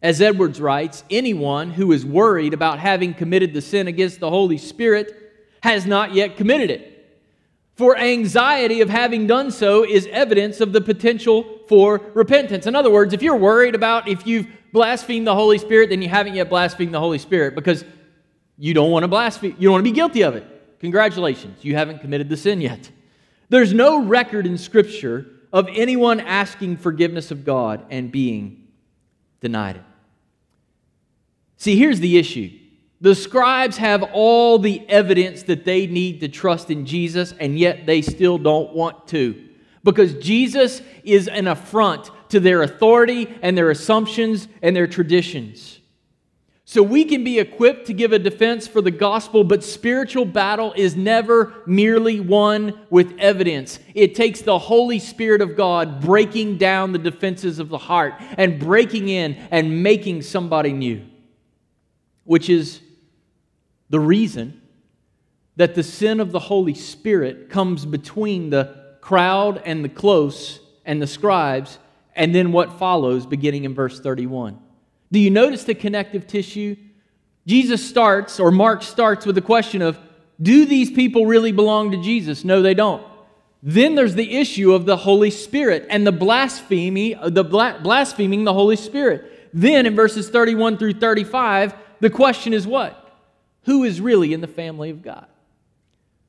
As 0.00 0.22
Edwards 0.22 0.60
writes, 0.60 1.02
anyone 1.10 1.72
who 1.72 1.90
is 1.90 2.06
worried 2.06 2.54
about 2.54 2.78
having 2.78 3.14
committed 3.14 3.52
the 3.52 3.60
sin 3.60 3.88
against 3.88 4.20
the 4.20 4.30
Holy 4.30 4.58
Spirit 4.58 5.12
has 5.62 5.86
not 5.86 6.14
yet 6.14 6.36
committed 6.36 6.70
it. 6.70 6.99
For 7.80 7.96
anxiety 7.96 8.82
of 8.82 8.90
having 8.90 9.26
done 9.26 9.50
so 9.50 9.86
is 9.86 10.06
evidence 10.08 10.60
of 10.60 10.74
the 10.74 10.82
potential 10.82 11.60
for 11.66 12.02
repentance. 12.12 12.66
In 12.66 12.76
other 12.76 12.90
words, 12.90 13.14
if 13.14 13.22
you're 13.22 13.38
worried 13.38 13.74
about 13.74 14.06
if 14.06 14.26
you've 14.26 14.48
blasphemed 14.70 15.26
the 15.26 15.34
Holy 15.34 15.56
Spirit, 15.56 15.88
then 15.88 16.02
you 16.02 16.08
haven't 16.10 16.34
yet 16.34 16.50
blasphemed 16.50 16.92
the 16.92 17.00
Holy 17.00 17.16
Spirit 17.16 17.54
because 17.54 17.86
you 18.58 18.74
don't 18.74 18.90
want 18.90 19.04
to 19.04 19.08
blaspheme, 19.08 19.56
you 19.58 19.68
don't 19.68 19.72
want 19.72 19.80
to 19.86 19.90
be 19.90 19.94
guilty 19.94 20.20
of 20.20 20.36
it. 20.36 20.44
Congratulations, 20.80 21.64
you 21.64 21.74
haven't 21.74 22.02
committed 22.02 22.28
the 22.28 22.36
sin 22.36 22.60
yet. 22.60 22.90
There's 23.48 23.72
no 23.72 24.04
record 24.04 24.44
in 24.44 24.58
Scripture 24.58 25.24
of 25.50 25.66
anyone 25.72 26.20
asking 26.20 26.76
forgiveness 26.76 27.30
of 27.30 27.46
God 27.46 27.86
and 27.88 28.12
being 28.12 28.68
denied 29.40 29.76
it. 29.76 29.84
See, 31.56 31.78
here's 31.78 32.00
the 32.00 32.18
issue 32.18 32.59
the 33.00 33.14
scribes 33.14 33.78
have 33.78 34.02
all 34.12 34.58
the 34.58 34.86
evidence 34.88 35.44
that 35.44 35.64
they 35.64 35.86
need 35.86 36.20
to 36.20 36.28
trust 36.28 36.70
in 36.70 36.84
Jesus, 36.84 37.32
and 37.40 37.58
yet 37.58 37.86
they 37.86 38.02
still 38.02 38.36
don't 38.36 38.74
want 38.74 39.08
to. 39.08 39.48
Because 39.82 40.14
Jesus 40.14 40.82
is 41.02 41.26
an 41.26 41.48
affront 41.48 42.10
to 42.28 42.40
their 42.40 42.62
authority 42.62 43.34
and 43.40 43.56
their 43.56 43.70
assumptions 43.70 44.48
and 44.60 44.76
their 44.76 44.86
traditions. 44.86 45.80
So 46.66 46.82
we 46.82 47.04
can 47.04 47.24
be 47.24 47.40
equipped 47.40 47.86
to 47.86 47.94
give 47.94 48.12
a 48.12 48.18
defense 48.18 48.68
for 48.68 48.80
the 48.80 48.92
gospel, 48.92 49.42
but 49.42 49.64
spiritual 49.64 50.26
battle 50.26 50.72
is 50.76 50.94
never 50.94 51.54
merely 51.66 52.20
won 52.20 52.78
with 52.90 53.18
evidence. 53.18 53.80
It 53.94 54.14
takes 54.14 54.42
the 54.42 54.58
Holy 54.58 55.00
Spirit 55.00 55.40
of 55.40 55.56
God 55.56 56.00
breaking 56.00 56.58
down 56.58 56.92
the 56.92 56.98
defenses 56.98 57.58
of 57.58 57.70
the 57.70 57.78
heart 57.78 58.14
and 58.36 58.60
breaking 58.60 59.08
in 59.08 59.34
and 59.50 59.82
making 59.82 60.22
somebody 60.22 60.72
new, 60.72 61.04
which 62.22 62.48
is 62.48 62.80
the 63.90 64.00
reason 64.00 64.60
that 65.56 65.74
the 65.74 65.82
sin 65.82 66.20
of 66.20 66.32
the 66.32 66.38
Holy 66.38 66.74
Spirit 66.74 67.50
comes 67.50 67.84
between 67.84 68.50
the 68.50 68.96
crowd 69.00 69.60
and 69.64 69.84
the 69.84 69.88
close 69.88 70.60
and 70.84 71.02
the 71.02 71.06
scribes, 71.06 71.78
and 72.14 72.34
then 72.34 72.52
what 72.52 72.78
follows 72.78 73.26
beginning 73.26 73.64
in 73.64 73.74
verse 73.74 74.00
31. 74.00 74.58
Do 75.12 75.18
you 75.18 75.30
notice 75.30 75.64
the 75.64 75.74
connective 75.74 76.26
tissue? 76.26 76.76
Jesus 77.46 77.86
starts, 77.86 78.38
or 78.38 78.50
Mark 78.50 78.82
starts 78.82 79.26
with 79.26 79.34
the 79.34 79.40
question 79.42 79.82
of, 79.82 79.98
do 80.40 80.64
these 80.64 80.90
people 80.90 81.26
really 81.26 81.52
belong 81.52 81.90
to 81.90 82.02
Jesus? 82.02 82.44
No, 82.44 82.62
they 82.62 82.74
don't. 82.74 83.04
Then 83.62 83.94
there's 83.94 84.14
the 84.14 84.36
issue 84.36 84.72
of 84.72 84.86
the 84.86 84.96
Holy 84.96 85.30
Spirit 85.30 85.86
and 85.90 86.06
the 86.06 86.12
blasphemy, 86.12 87.14
uh, 87.14 87.28
the 87.28 87.44
blaspheming 87.44 88.44
the 88.44 88.54
Holy 88.54 88.76
Spirit. 88.76 89.50
Then 89.52 89.84
in 89.84 89.94
verses 89.94 90.30
31 90.30 90.78
through 90.78 90.94
35, 90.94 91.74
the 92.00 92.08
question 92.08 92.54
is 92.54 92.66
what? 92.66 92.99
Who 93.64 93.84
is 93.84 94.00
really 94.00 94.32
in 94.32 94.40
the 94.40 94.46
family 94.46 94.90
of 94.90 95.02
God? 95.02 95.26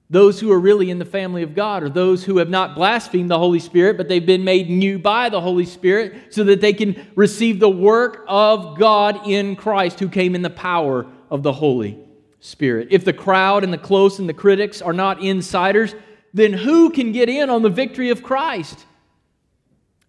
Those 0.09 0.41
who 0.41 0.51
are 0.51 0.59
really 0.59 0.89
in 0.89 0.99
the 0.99 1.05
family 1.05 1.41
of 1.41 1.55
God 1.55 1.83
are 1.83 1.89
those 1.89 2.25
who 2.25 2.39
have 2.39 2.49
not 2.49 2.75
blasphemed 2.75 3.31
the 3.31 3.39
Holy 3.39 3.59
Spirit, 3.59 3.95
but 3.95 4.09
they've 4.09 4.25
been 4.25 4.43
made 4.43 4.69
new 4.69 4.99
by 4.99 5.29
the 5.29 5.39
Holy 5.39 5.65
Spirit 5.65 6.33
so 6.33 6.43
that 6.43 6.59
they 6.59 6.73
can 6.73 7.07
receive 7.15 7.61
the 7.61 7.69
work 7.69 8.25
of 8.27 8.77
God 8.77 9.25
in 9.25 9.55
Christ 9.55 10.01
who 10.01 10.09
came 10.09 10.35
in 10.35 10.41
the 10.41 10.49
power 10.49 11.07
of 11.29 11.43
the 11.43 11.53
Holy 11.53 11.97
Spirit. 12.41 12.89
If 12.91 13.05
the 13.05 13.13
crowd 13.13 13.63
and 13.63 13.71
the 13.71 13.77
close 13.77 14.19
and 14.19 14.27
the 14.27 14.33
critics 14.33 14.81
are 14.81 14.91
not 14.91 15.21
insiders, 15.21 15.95
then 16.33 16.51
who 16.51 16.89
can 16.89 17.13
get 17.13 17.29
in 17.29 17.49
on 17.49 17.61
the 17.61 17.69
victory 17.69 18.09
of 18.09 18.21
Christ? 18.21 18.85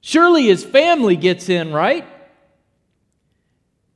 Surely 0.01 0.47
his 0.47 0.65
family 0.65 1.15
gets 1.15 1.49
in, 1.49 1.73
right? 1.73 2.05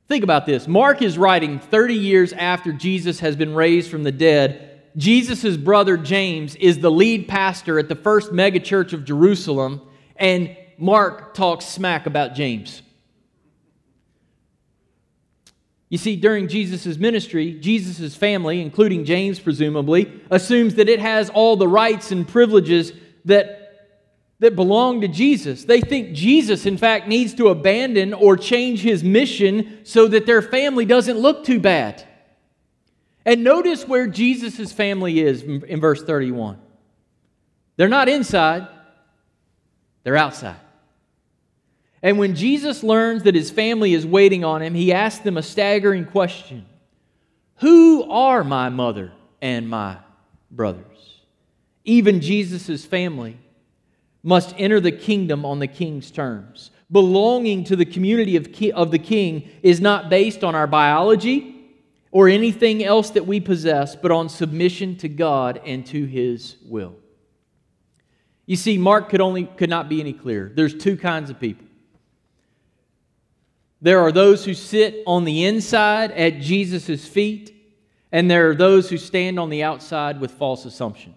Think 0.07 0.23
about 0.23 0.45
this. 0.45 0.67
Mark 0.67 1.01
is 1.01 1.17
writing 1.17 1.59
30 1.59 1.93
years 1.93 2.33
after 2.33 2.71
Jesus 2.71 3.19
has 3.19 3.35
been 3.35 3.53
raised 3.53 3.91
from 3.91 4.03
the 4.03 4.11
dead 4.11 4.67
Jesus' 4.97 5.57
brother 5.57 5.95
James 5.95 6.55
is 6.55 6.79
the 6.79 6.89
lead 6.89 7.27
pastor 7.27 7.77
at 7.77 7.87
the 7.87 7.95
first 7.95 8.31
megachurch 8.31 8.93
of 8.93 9.05
Jerusalem, 9.05 9.81
and 10.15 10.57
Mark 10.79 11.35
talks 11.35 11.65
smack 11.65 12.07
about 12.07 12.33
James. 12.33 12.81
You 15.89 15.99
see, 15.99 16.15
during 16.15 16.47
Jesus' 16.47 16.97
ministry, 16.97 17.53
Jesus' 17.53 18.15
family, 18.15 18.59
including 18.59 19.05
James 19.05 19.39
presumably, 19.39 20.11
assumes 20.31 20.75
that 20.75 20.89
it 20.89 20.99
has 20.99 21.29
all 21.29 21.55
the 21.55 21.67
rights 21.67 22.11
and 22.11 22.27
privileges 22.27 22.91
that, 23.25 23.56
that 24.39 24.55
belong 24.55 25.01
to 25.01 25.07
Jesus. 25.07 25.63
They 25.63 25.81
think 25.81 26.13
Jesus, 26.13 26.65
in 26.65 26.77
fact, 26.77 27.07
needs 27.07 27.33
to 27.35 27.47
abandon 27.47 28.13
or 28.13 28.37
change 28.37 28.81
his 28.81 29.03
mission 29.03 29.79
so 29.83 30.07
that 30.07 30.25
their 30.25 30.41
family 30.41 30.85
doesn't 30.85 31.17
look 31.17 31.43
too 31.43 31.59
bad. 31.59 32.03
And 33.25 33.43
notice 33.43 33.87
where 33.87 34.07
Jesus' 34.07 34.71
family 34.71 35.19
is 35.19 35.41
in 35.41 35.81
verse 35.81 36.03
31. 36.03 36.59
They're 37.75 37.87
not 37.87 38.09
inside, 38.09 38.67
they're 40.03 40.17
outside. 40.17 40.59
And 42.03 42.19
when 42.19 42.35
Jesus 42.35 42.83
learns 42.83 43.23
that 43.23 43.35
his 43.35 43.49
family 43.49 43.93
is 43.93 44.05
waiting 44.05 44.45
on 44.45 44.61
him, 44.61 44.75
he 44.75 44.93
asks 44.93 45.23
them 45.23 45.35
a 45.35 45.43
staggering 45.43 46.05
question 46.05 46.65
Who 47.57 48.09
are 48.09 48.43
my 48.43 48.69
mother 48.69 49.11
and 49.41 49.67
my 49.67 49.97
brothers? 50.51 50.85
Even 51.83 52.21
Jesus' 52.21 52.85
family 52.85 53.37
must 54.27 54.53
enter 54.57 54.81
the 54.81 54.91
kingdom 54.91 55.45
on 55.45 55.59
the 55.59 55.67
king's 55.67 56.11
terms. 56.11 56.69
Belonging 56.91 57.63
to 57.63 57.77
the 57.77 57.85
community 57.85 58.35
of, 58.35 58.49
of 58.75 58.91
the 58.91 58.99
king 58.99 59.49
is 59.63 59.79
not 59.79 60.09
based 60.09 60.43
on 60.43 60.53
our 60.53 60.67
biology 60.67 61.55
or 62.11 62.27
anything 62.27 62.83
else 62.83 63.11
that 63.11 63.25
we 63.25 63.39
possess, 63.39 63.95
but 63.95 64.11
on 64.11 64.27
submission 64.27 64.97
to 64.97 65.07
God 65.07 65.61
and 65.65 65.85
to 65.85 66.03
His 66.03 66.57
will. 66.65 66.97
You 68.45 68.57
see, 68.57 68.77
Mark 68.77 69.07
could, 69.07 69.21
only, 69.21 69.45
could 69.45 69.69
not 69.69 69.87
be 69.87 70.01
any 70.01 70.11
clearer. 70.11 70.51
There's 70.53 70.75
two 70.75 70.97
kinds 70.97 71.29
of 71.29 71.39
people. 71.39 71.65
There 73.81 74.01
are 74.01 74.11
those 74.11 74.43
who 74.43 74.53
sit 74.53 75.03
on 75.07 75.23
the 75.23 75.45
inside 75.45 76.11
at 76.11 76.41
Jesus' 76.41 77.07
feet, 77.07 77.55
and 78.11 78.29
there 78.29 78.49
are 78.49 78.55
those 78.55 78.89
who 78.89 78.97
stand 78.97 79.39
on 79.39 79.49
the 79.49 79.63
outside 79.63 80.19
with 80.19 80.31
false 80.31 80.65
assumptions. 80.65 81.15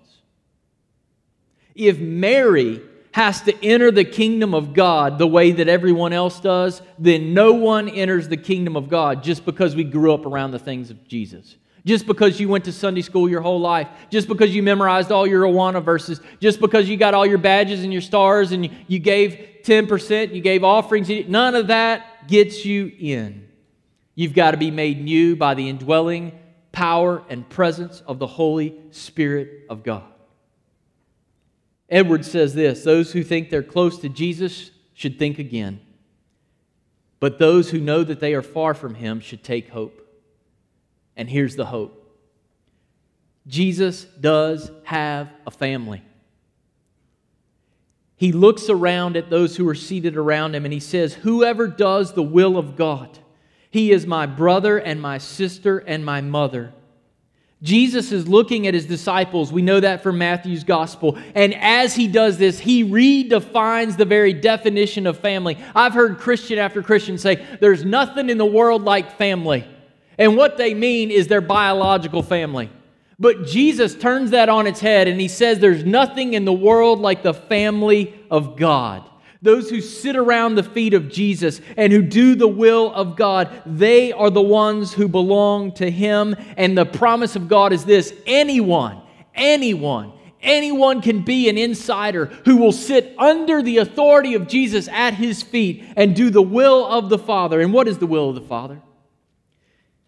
If 1.75 1.99
Mary 1.99 2.83
has 3.13 3.43
to 3.43 3.65
enter 3.65 3.91
the 3.91 4.05
kingdom 4.05 4.55
of 4.55 4.73
God 4.73 5.19
the 5.19 5.27
way 5.27 5.53
that 5.53 5.69
everyone 5.69 6.13
else 6.13 6.39
does, 6.41 6.81
then 6.99 7.35
no 7.35 7.53
one 7.53 7.89
enters 7.89 8.29
the 8.29 8.37
kingdom 8.37 8.77
of 8.77 8.89
God 8.89 9.23
just 9.23 9.45
because 9.45 9.75
we 9.75 9.85
grew 9.85 10.15
up 10.15 10.27
around 10.27 10.53
the 10.53 10.59
things 10.59 10.91
of 10.91 11.09
Jesus. 11.09 11.57
Just 11.85 12.07
because 12.07 12.39
you 12.39 12.49
went 12.49 12.67
to 12.67 12.73
Sunday 12.73 13.01
school 13.01 13.29
your 13.29 13.41
whole 13.41 13.61
life, 13.61 13.89
just 14.11 14.29
because 14.29 14.55
you 14.55 14.63
memorized 14.63 15.11
all 15.11 15.27
your 15.27 15.45
Awana 15.45 15.83
verses, 15.83 16.21
just 16.39 16.61
because 16.61 16.89
you 16.89 16.97
got 16.97 17.15
all 17.15 17.27
your 17.27 17.39
badges 17.39 17.83
and 17.83 17.93
your 17.93 18.03
stars 18.03 18.53
and 18.53 18.71
you 18.87 18.99
gave 18.99 19.63
10%, 19.65 20.35
you 20.35 20.43
gave 20.43 20.63
offerings, 20.63 21.11
none 21.27 21.55
of 21.55 21.69
that 21.69 22.29
gets 22.29 22.65
you 22.65 22.93
in. 22.99 23.49
You've 24.15 24.35
got 24.35 24.51
to 24.51 24.57
be 24.59 24.71
made 24.71 25.03
new 25.03 25.37
by 25.37 25.55
the 25.55 25.69
indwelling 25.69 26.39
power 26.71 27.25
and 27.29 27.49
presence 27.49 28.03
of 28.07 28.19
the 28.19 28.27
Holy 28.27 28.75
Spirit 28.91 29.65
of 29.71 29.83
God. 29.83 30.05
Edwards 31.91 32.31
says 32.31 32.55
this 32.55 32.85
those 32.85 33.13
who 33.13 33.23
think 33.23 33.51
they're 33.51 33.63
close 33.63 33.99
to 33.99 34.09
Jesus 34.09 34.71
should 34.95 35.19
think 35.19 35.39
again. 35.39 35.81
But 37.19 37.39
those 37.39 37.71
who 37.71 37.81
know 37.81 38.03
that 38.03 38.21
they 38.21 38.33
are 38.35 38.43
far 38.43 38.73
from 38.73 38.95
him 38.95 39.21
should 39.21 39.45
take 39.45 39.69
hope. 39.69 40.07
And 41.17 41.29
here's 41.29 41.57
the 41.57 41.67
hope 41.67 41.97
Jesus 43.47 44.05
does 44.05 44.71
have 44.85 45.29
a 45.47 45.51
family. 45.51 46.03
He 48.17 48.33
looks 48.33 48.69
around 48.69 49.17
at 49.17 49.31
those 49.31 49.57
who 49.57 49.67
are 49.69 49.75
seated 49.75 50.17
around 50.17 50.55
him 50.55 50.65
and 50.65 50.75
he 50.75 50.81
says, 50.81 51.15
Whoever 51.15 51.67
does 51.67 52.13
the 52.13 52.23
will 52.23 52.59
of 52.59 52.77
God, 52.77 53.19
he 53.71 53.93
is 53.93 54.07
my 54.07 54.27
brother 54.27 54.79
and 54.79 55.01
my 55.01 55.19
sister 55.19 55.79
and 55.79 56.05
my 56.05 56.21
mother. 56.21 56.73
Jesus 57.63 58.11
is 58.11 58.27
looking 58.27 58.67
at 58.67 58.73
his 58.73 58.87
disciples. 58.87 59.53
We 59.53 59.61
know 59.61 59.81
that 59.81 60.03
from 60.03 60.17
Matthew's 60.17 60.65
gospel. 60.65 61.19
And 61.35 61.55
as 61.55 61.95
he 61.95 62.09
does 62.09 62.39
this, 62.39 62.59
he 62.59 62.85
redefines 62.85 63.99
the 63.99 64.07
very 64.07 64.33
definition 64.33 65.07
of 65.07 65.19
family. 65.19 65.59
I've 65.75 65.93
heard 65.93 66.19
Christian 66.19 66.59
after 66.59 66.83
Christian 66.83 67.19
say, 67.19 67.45
There's 67.61 67.85
nothing 67.85 68.31
in 68.31 68.39
the 68.39 68.47
world 68.47 68.83
like 68.83 69.19
family. 69.19 69.67
And 70.17 70.37
what 70.37 70.57
they 70.57 70.73
mean 70.73 71.11
is 71.11 71.29
their 71.29 71.43
biological 71.43 72.23
family. 72.23 72.71
But 73.19 73.45
Jesus 73.45 73.95
turns 73.95 74.31
that 74.31 74.49
on 74.49 74.67
its 74.67 74.81
head 74.81 75.07
and 75.07 75.21
he 75.21 75.29
says, 75.29 75.59
There's 75.59 75.85
nothing 75.85 76.33
in 76.33 76.47
the 76.47 76.53
world 76.55 77.01
like 77.01 77.23
the 77.23 77.35
family 77.35 78.19
of 78.31 78.57
God. 78.57 79.10
Those 79.43 79.71
who 79.71 79.81
sit 79.81 80.17
around 80.17 80.55
the 80.55 80.63
feet 80.63 80.93
of 80.93 81.09
Jesus 81.09 81.63
and 81.77 81.93
who 81.93 82.03
do 82.03 82.35
the 82.35 82.49
will 82.49 82.93
of 82.93 83.17
God, 83.17 83.63
they 83.65 84.13
are 84.13 84.29
the 84.29 84.43
ones 84.43 84.93
who 84.93 85.09
belong 85.09 85.73
to 85.73 85.91
Him. 85.91 86.37
And 86.59 86.77
the 86.77 86.85
promise 86.85 87.37
of 87.37 87.49
God 87.49 87.73
is 87.73 87.85
this 87.87 88.13
anyone, 88.27 89.01
anyone, 89.35 90.13
anyone 90.43 91.01
can 91.01 91.23
be 91.23 91.49
an 91.49 91.57
insider 91.57 92.27
who 92.45 92.59
will 92.59 92.73
sit 92.73 93.15
under 93.19 93.63
the 93.63 93.79
authority 93.79 94.35
of 94.35 94.47
Jesus 94.47 94.89
at 94.89 95.15
His 95.15 95.43
feet 95.43 95.85
and 95.97 96.15
do 96.15 96.29
the 96.29 96.43
will 96.43 96.85
of 96.85 97.09
the 97.09 97.19
Father. 97.19 97.63
And 97.63 97.73
what 97.73 97.89
is 97.89 97.97
the 97.97 98.07
will 98.07 98.29
of 98.29 98.35
the 98.35 98.43
Father? 98.43 98.83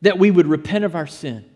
That 0.02 0.18
we 0.18 0.30
would 0.30 0.46
repent 0.46 0.84
of 0.84 0.94
our 0.94 1.06
sin 1.06 1.46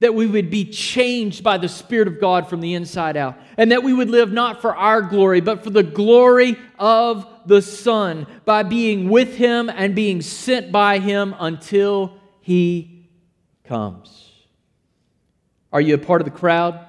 that 0.00 0.14
we 0.14 0.26
would 0.26 0.50
be 0.50 0.64
changed 0.64 1.42
by 1.42 1.58
the 1.58 1.68
Spirit 1.68 2.08
of 2.08 2.20
God 2.20 2.48
from 2.48 2.60
the 2.60 2.74
inside 2.74 3.16
out, 3.16 3.36
and 3.56 3.72
that 3.72 3.82
we 3.82 3.92
would 3.92 4.10
live 4.10 4.32
not 4.32 4.60
for 4.60 4.76
our 4.76 5.02
glory, 5.02 5.40
but 5.40 5.64
for 5.64 5.70
the 5.70 5.82
glory 5.82 6.56
of 6.78 7.26
the 7.46 7.60
Son, 7.62 8.26
by 8.44 8.62
being 8.62 9.08
with 9.08 9.36
Him 9.36 9.68
and 9.68 9.94
being 9.94 10.22
sent 10.22 10.70
by 10.70 10.98
Him 10.98 11.34
until 11.38 12.14
He 12.40 13.08
comes. 13.64 14.32
Are 15.72 15.80
you 15.80 15.94
a 15.94 15.98
part 15.98 16.20
of 16.20 16.24
the 16.24 16.30
crowd? 16.30 16.84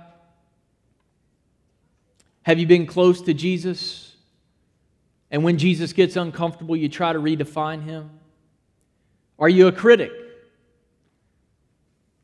Have 2.43 2.59
you 2.59 2.65
been 2.65 2.85
close 2.85 3.21
to 3.23 3.33
Jesus? 3.33 4.15
And 5.31 5.43
when 5.43 5.57
Jesus 5.57 5.93
gets 5.93 6.15
uncomfortable, 6.15 6.75
you 6.75 6.89
try 6.89 7.13
to 7.13 7.19
redefine 7.19 7.83
him? 7.83 8.09
Are 9.37 9.49
you 9.49 9.67
a 9.67 9.71
critic? 9.71 10.11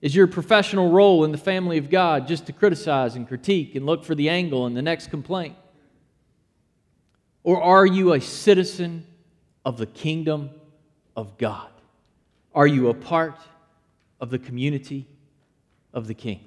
Is 0.05 0.15
your 0.15 0.27
professional 0.27 0.91
role 0.91 1.23
in 1.23 1.31
the 1.31 1.37
family 1.39 1.79
of 1.79 1.89
God 1.89 2.27
just 2.27 2.45
to 2.45 2.53
criticize 2.53 3.15
and 3.15 3.27
critique 3.27 3.73
and 3.73 3.87
look 3.87 4.05
for 4.05 4.13
the 4.13 4.29
angle 4.29 4.67
in 4.67 4.75
the 4.75 4.81
next 4.83 5.09
complaint? 5.09 5.55
Or 7.43 7.59
are 7.59 7.87
you 7.87 8.13
a 8.13 8.21
citizen 8.21 9.07
of 9.65 9.79
the 9.79 9.87
kingdom 9.87 10.51
of 11.15 11.39
God? 11.39 11.71
Are 12.53 12.67
you 12.67 12.89
a 12.89 12.93
part 12.93 13.39
of 14.19 14.29
the 14.29 14.37
community 14.37 15.07
of 15.91 16.05
the 16.05 16.13
King? 16.13 16.41